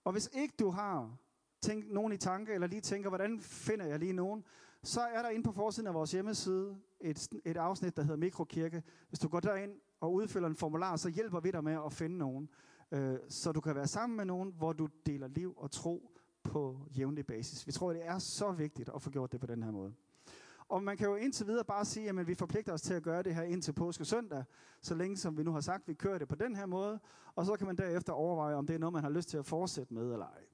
Og 0.05 0.13
hvis 0.13 0.31
ikke 0.33 0.55
du 0.59 0.71
har 0.71 1.17
tænke 1.61 1.95
nogen 1.95 2.13
i 2.13 2.17
tanke, 2.17 2.53
eller 2.53 2.67
lige 2.67 2.81
tænker, 2.81 3.09
hvordan 3.09 3.41
finder 3.41 3.87
jeg 3.87 3.99
lige 3.99 4.13
nogen, 4.13 4.45
så 4.83 5.01
er 5.01 5.23
der 5.23 5.29
inde 5.29 5.43
på 5.43 5.53
forsiden 5.53 5.87
af 5.87 5.95
vores 5.95 6.13
hjemmeside 6.13 6.77
et, 7.01 7.29
et 7.45 7.57
afsnit, 7.57 7.97
der 7.97 8.03
hedder 8.03 8.17
Mikrokirke. 8.17 8.83
Hvis 9.09 9.19
du 9.19 9.29
går 9.29 9.41
derind 9.41 9.73
og 10.01 10.13
udfylder 10.13 10.49
en 10.49 10.57
formular, 10.57 10.97
så 10.97 11.09
hjælper 11.09 11.41
vi 11.41 11.51
dig 11.51 11.65
med 11.65 11.79
at 11.87 11.93
finde 11.93 12.19
nogen. 12.19 12.49
Øh, 12.93 13.19
så 13.29 13.53
du 13.53 13.61
kan 13.61 13.75
være 13.75 13.87
sammen 13.87 14.17
med 14.17 14.25
nogen, 14.25 14.53
hvor 14.59 14.73
du 14.73 14.89
deler 15.07 15.29
liv 15.29 15.55
og 15.57 15.71
tro 15.71 16.11
på 16.43 16.81
jævnlig 16.99 17.27
basis. 17.27 17.67
Vi 17.67 17.73
tror, 17.73 17.93
det 17.93 18.07
er 18.07 18.19
så 18.19 18.53
vigtigt 18.53 18.91
at 18.95 19.03
få 19.03 19.11
gjort 19.11 19.33
det 19.33 19.41
på 19.41 19.47
den 19.47 19.63
her 19.63 19.71
måde. 19.71 19.95
Og 20.69 20.83
man 20.83 20.97
kan 20.97 21.09
jo 21.09 21.15
indtil 21.15 21.47
videre 21.47 21.65
bare 21.65 21.85
sige, 21.85 22.09
at 22.09 22.27
vi 22.27 22.35
forpligter 22.35 22.73
os 22.73 22.83
til 22.83 22.95
at 22.95 23.03
gøre 23.03 23.23
det 23.23 23.35
her 23.35 23.43
indtil 23.43 23.73
påske 23.73 24.05
søndag, 24.05 24.45
så 24.83 24.95
længe 24.95 25.17
som 25.17 25.39
vi 25.39 25.43
nu 25.43 25.53
har 25.53 25.61
sagt, 25.61 25.89
vi 25.89 25.95
kører 25.95 26.19
det 26.19 26.29
på 26.29 26.35
den 26.35 26.57
her 26.57 26.67
måde, 26.67 27.01
og 27.35 27.47
så 27.47 27.57
kan 27.57 27.67
man 27.67 27.77
derefter 27.77 28.13
overveje, 28.13 28.55
om 28.55 28.67
det 28.67 28.75
er 28.75 28.79
noget, 28.79 28.93
man 28.93 29.03
har 29.03 29.11
lyst 29.11 29.29
til 29.29 29.39
at 29.39 29.47
fortsætte 29.47 29.95
med 29.95 30.13
eller 30.13 30.27
ej. 30.27 30.45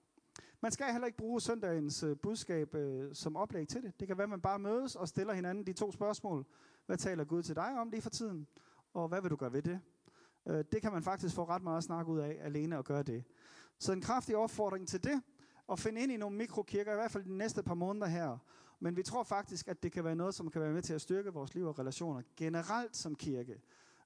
Man 0.62 0.72
skal 0.72 0.92
heller 0.92 1.06
ikke 1.06 1.18
bruge 1.18 1.40
søndagens 1.40 2.02
øh, 2.02 2.16
budskab 2.16 2.74
øh, 2.74 3.14
som 3.14 3.36
oplæg 3.36 3.68
til 3.68 3.82
det. 3.82 4.00
Det 4.00 4.08
kan 4.08 4.18
være, 4.18 4.24
at 4.24 4.30
man 4.30 4.40
bare 4.40 4.58
mødes 4.58 4.96
og 4.96 5.08
stiller 5.08 5.32
hinanden 5.32 5.66
de 5.66 5.72
to 5.72 5.92
spørgsmål. 5.92 6.46
Hvad 6.86 6.96
taler 6.96 7.24
Gud 7.24 7.42
til 7.42 7.56
dig 7.56 7.78
om 7.78 7.90
lige 7.90 8.02
for 8.02 8.10
tiden? 8.10 8.46
Og 8.94 9.08
hvad 9.08 9.22
vil 9.22 9.30
du 9.30 9.36
gøre 9.36 9.52
ved 9.52 9.62
det? 9.62 9.80
Øh, 10.46 10.64
det 10.72 10.82
kan 10.82 10.92
man 10.92 11.02
faktisk 11.02 11.34
få 11.34 11.44
ret 11.44 11.62
meget 11.62 11.84
snak 11.84 12.08
ud 12.08 12.18
af 12.18 12.38
alene 12.40 12.78
at 12.78 12.84
gøre 12.84 13.02
det. 13.02 13.24
Så 13.78 13.92
en 13.92 14.00
kraftig 14.00 14.36
opfordring 14.36 14.88
til 14.88 15.04
det, 15.04 15.22
og 15.66 15.78
finde 15.78 16.02
ind 16.02 16.12
i 16.12 16.16
nogle 16.16 16.36
mikrokirker, 16.36 16.92
i 16.92 16.96
hvert 16.96 17.10
fald 17.10 17.24
de 17.24 17.36
næste 17.36 17.62
par 17.62 17.74
måneder 17.74 18.06
her. 18.06 18.38
Men 18.80 18.96
vi 18.96 19.02
tror 19.02 19.22
faktisk, 19.22 19.68
at 19.68 19.82
det 19.82 19.92
kan 19.92 20.04
være 20.04 20.16
noget, 20.16 20.34
som 20.34 20.50
kan 20.50 20.60
være 20.60 20.72
med 20.72 20.82
til 20.82 20.94
at 20.94 21.00
styrke 21.00 21.32
vores 21.32 21.54
liv 21.54 21.66
og 21.66 21.78
relationer 21.78 22.22
generelt 22.36 22.96
som 22.96 23.14
kirke. 23.14 23.60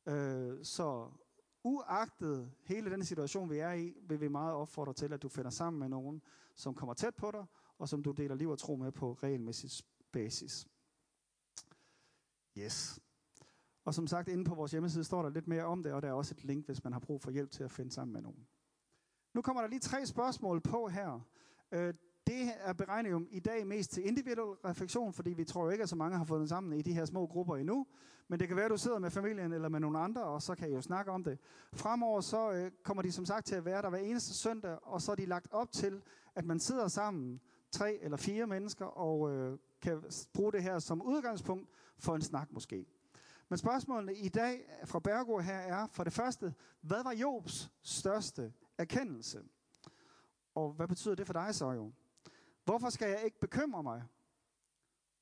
Øh, 0.06 0.54
så 0.62 1.08
uagtet 1.66 2.52
hele 2.62 2.90
den 2.90 3.04
situation, 3.04 3.50
vi 3.50 3.58
er 3.58 3.72
i, 3.72 3.94
vil 4.02 4.20
vi 4.20 4.28
meget 4.28 4.54
opfordre 4.54 4.92
til, 4.92 5.12
at 5.12 5.22
du 5.22 5.28
finder 5.28 5.50
sammen 5.50 5.80
med 5.80 5.88
nogen, 5.88 6.22
som 6.54 6.74
kommer 6.74 6.94
tæt 6.94 7.14
på 7.14 7.30
dig, 7.30 7.44
og 7.78 7.88
som 7.88 8.02
du 8.02 8.10
deler 8.10 8.34
liv 8.34 8.50
og 8.50 8.58
tro 8.58 8.76
med 8.76 8.92
på 8.92 9.12
regelmæssig 9.12 9.70
basis. 10.12 10.66
Yes. 12.58 13.00
Og 13.84 13.94
som 13.94 14.06
sagt, 14.06 14.28
inde 14.28 14.44
på 14.44 14.54
vores 14.54 14.72
hjemmeside 14.72 15.04
står 15.04 15.22
der 15.22 15.30
lidt 15.30 15.46
mere 15.46 15.64
om 15.64 15.82
det, 15.82 15.92
og 15.92 16.02
der 16.02 16.08
er 16.08 16.12
også 16.12 16.34
et 16.38 16.44
link, 16.44 16.66
hvis 16.66 16.84
man 16.84 16.92
har 16.92 17.00
brug 17.00 17.22
for 17.22 17.30
hjælp 17.30 17.50
til 17.50 17.64
at 17.64 17.70
finde 17.70 17.92
sammen 17.92 18.12
med 18.12 18.22
nogen. 18.22 18.46
Nu 19.34 19.42
kommer 19.42 19.62
der 19.62 19.68
lige 19.68 19.80
tre 19.80 20.06
spørgsmål 20.06 20.60
på 20.60 20.88
her. 20.88 21.20
Øh, 21.72 21.94
det 22.26 22.50
er 22.58 22.72
beregnet 22.72 23.10
jo 23.10 23.26
i 23.30 23.40
dag 23.40 23.66
mest 23.66 23.90
til 23.90 24.06
individuel 24.06 24.56
refleksion, 24.64 25.12
fordi 25.12 25.30
vi 25.30 25.44
tror 25.44 25.64
jo 25.64 25.70
ikke, 25.70 25.82
at 25.82 25.88
så 25.88 25.96
mange 25.96 26.18
har 26.18 26.24
fundet 26.24 26.48
sammen 26.48 26.78
i 26.78 26.82
de 26.82 26.92
her 26.92 27.04
små 27.04 27.26
grupper 27.26 27.56
endnu. 27.56 27.86
Men 28.28 28.40
det 28.40 28.48
kan 28.48 28.56
være, 28.56 28.64
at 28.64 28.70
du 28.70 28.76
sidder 28.76 28.98
med 28.98 29.10
familien 29.10 29.52
eller 29.52 29.68
med 29.68 29.80
nogle 29.80 29.98
andre, 29.98 30.22
og 30.22 30.42
så 30.42 30.54
kan 30.54 30.70
I 30.70 30.74
jo 30.74 30.80
snakke 30.80 31.10
om 31.10 31.24
det. 31.24 31.38
Fremover 31.72 32.20
så 32.20 32.52
øh, 32.52 32.70
kommer 32.82 33.02
de 33.02 33.12
som 33.12 33.26
sagt 33.26 33.46
til 33.46 33.54
at 33.54 33.64
være 33.64 33.82
der 33.82 33.90
hver 33.90 33.98
eneste 33.98 34.34
søndag, 34.34 34.78
og 34.82 35.02
så 35.02 35.12
er 35.12 35.16
de 35.16 35.26
lagt 35.26 35.48
op 35.50 35.72
til, 35.72 36.02
at 36.34 36.44
man 36.44 36.60
sidder 36.60 36.88
sammen, 36.88 37.40
tre 37.70 37.98
eller 38.02 38.16
fire 38.16 38.46
mennesker, 38.46 38.84
og 38.84 39.34
øh, 39.34 39.58
kan 39.82 40.02
bruge 40.34 40.52
det 40.52 40.62
her 40.62 40.78
som 40.78 41.02
udgangspunkt 41.02 41.68
for 41.98 42.14
en 42.14 42.22
snak 42.22 42.52
måske. 42.52 42.86
Men 43.48 43.58
spørgsmålene 43.58 44.14
i 44.14 44.28
dag 44.28 44.80
fra 44.84 44.98
Bergård 45.00 45.42
her 45.42 45.58
er 45.58 45.86
for 45.92 46.04
det 46.04 46.12
første, 46.12 46.54
hvad 46.80 47.02
var 47.02 47.12
Jobs 47.12 47.72
største 47.82 48.52
erkendelse? 48.78 49.42
Og 50.54 50.72
hvad 50.72 50.88
betyder 50.88 51.14
det 51.14 51.26
for 51.26 51.32
dig 51.32 51.54
så 51.54 51.70
jo? 51.70 51.92
Hvorfor 52.66 52.90
skal 52.90 53.08
jeg 53.08 53.22
ikke 53.24 53.40
bekymre 53.40 53.82
mig? 53.82 54.02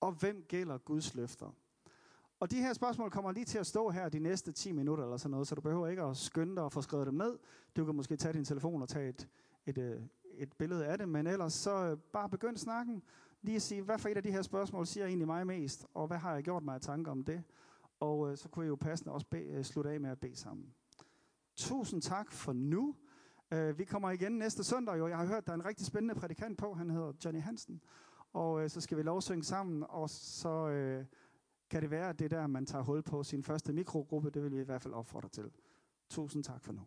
Og 0.00 0.12
hvem 0.12 0.44
gælder 0.48 0.78
Guds 0.78 1.14
løfter? 1.14 1.50
Og 2.40 2.50
de 2.50 2.56
her 2.56 2.72
spørgsmål 2.72 3.10
kommer 3.10 3.32
lige 3.32 3.44
til 3.44 3.58
at 3.58 3.66
stå 3.66 3.90
her 3.90 4.08
de 4.08 4.18
næste 4.18 4.52
10 4.52 4.72
minutter 4.72 5.04
eller 5.04 5.16
sådan 5.16 5.30
noget, 5.30 5.48
så 5.48 5.54
du 5.54 5.60
behøver 5.60 5.88
ikke 5.88 6.02
at 6.02 6.16
skynde 6.16 6.56
dig 6.56 6.64
og 6.64 6.72
få 6.72 6.82
skrevet 6.82 7.06
dem 7.06 7.14
ned. 7.14 7.38
Du 7.76 7.84
kan 7.84 7.94
måske 7.94 8.16
tage 8.16 8.32
din 8.32 8.44
telefon 8.44 8.82
og 8.82 8.88
tage 8.88 9.08
et, 9.08 9.28
et, 9.66 9.78
øh, 9.78 10.02
et 10.34 10.52
billede 10.52 10.86
af 10.86 10.98
det, 10.98 11.08
men 11.08 11.26
ellers 11.26 11.52
så 11.52 11.70
øh, 11.70 11.98
bare 11.98 12.28
begynd 12.28 12.56
snakken. 12.56 13.02
Lige 13.42 13.56
at 13.56 13.62
sige, 13.62 13.82
hvad 13.82 13.98
for 13.98 14.08
et 14.08 14.16
af 14.16 14.22
de 14.22 14.32
her 14.32 14.42
spørgsmål 14.42 14.86
siger 14.86 15.06
egentlig 15.06 15.26
mig 15.26 15.46
mest, 15.46 15.86
og 15.94 16.06
hvad 16.06 16.18
har 16.18 16.34
jeg 16.34 16.42
gjort 16.42 16.62
mig 16.62 16.74
af 16.74 16.80
tanker 16.80 17.12
om 17.12 17.24
det? 17.24 17.42
Og 18.00 18.30
øh, 18.30 18.36
så 18.36 18.48
kunne 18.48 18.64
jeg 18.64 18.70
jo 18.70 18.76
passende 18.76 19.12
også 19.12 19.26
bede, 19.26 19.44
øh, 19.44 19.64
slutte 19.64 19.90
af 19.90 20.00
med 20.00 20.10
at 20.10 20.20
bede 20.20 20.36
sammen. 20.36 20.74
Tusind 21.56 22.02
tak 22.02 22.32
for 22.32 22.52
nu. 22.52 22.96
Øh, 23.54 23.78
vi 23.78 23.84
kommer 23.84 24.10
igen 24.10 24.32
næste 24.32 24.64
søndag. 24.64 24.98
Jo. 24.98 25.08
Jeg 25.08 25.16
har 25.16 25.26
hørt, 25.26 25.46
der 25.46 25.52
er 25.52 25.56
en 25.56 25.64
rigtig 25.64 25.86
spændende 25.86 26.14
prædikant 26.14 26.58
på. 26.58 26.74
Han 26.74 26.90
hedder 26.90 27.12
Johnny 27.24 27.40
Hansen. 27.42 27.80
Og 28.32 28.62
øh, 28.62 28.70
så 28.70 28.80
skal 28.80 28.98
vi 28.98 29.02
lovsynge 29.02 29.44
sammen. 29.44 29.84
Og 29.88 30.10
så 30.10 30.68
øh, 30.68 31.04
kan 31.70 31.82
det 31.82 31.90
være, 31.90 32.08
at 32.08 32.18
det 32.18 32.30
der, 32.30 32.46
man 32.46 32.66
tager 32.66 32.84
hul 32.84 33.02
på 33.02 33.22
sin 33.22 33.42
første 33.42 33.72
mikrogruppe, 33.72 34.30
det 34.30 34.42
vil 34.42 34.52
vi 34.52 34.60
i 34.60 34.64
hvert 34.64 34.82
fald 34.82 34.94
opfordre 34.94 35.28
til. 35.28 35.50
Tusind 36.08 36.44
tak 36.44 36.62
for 36.62 36.72
nu. 36.72 36.80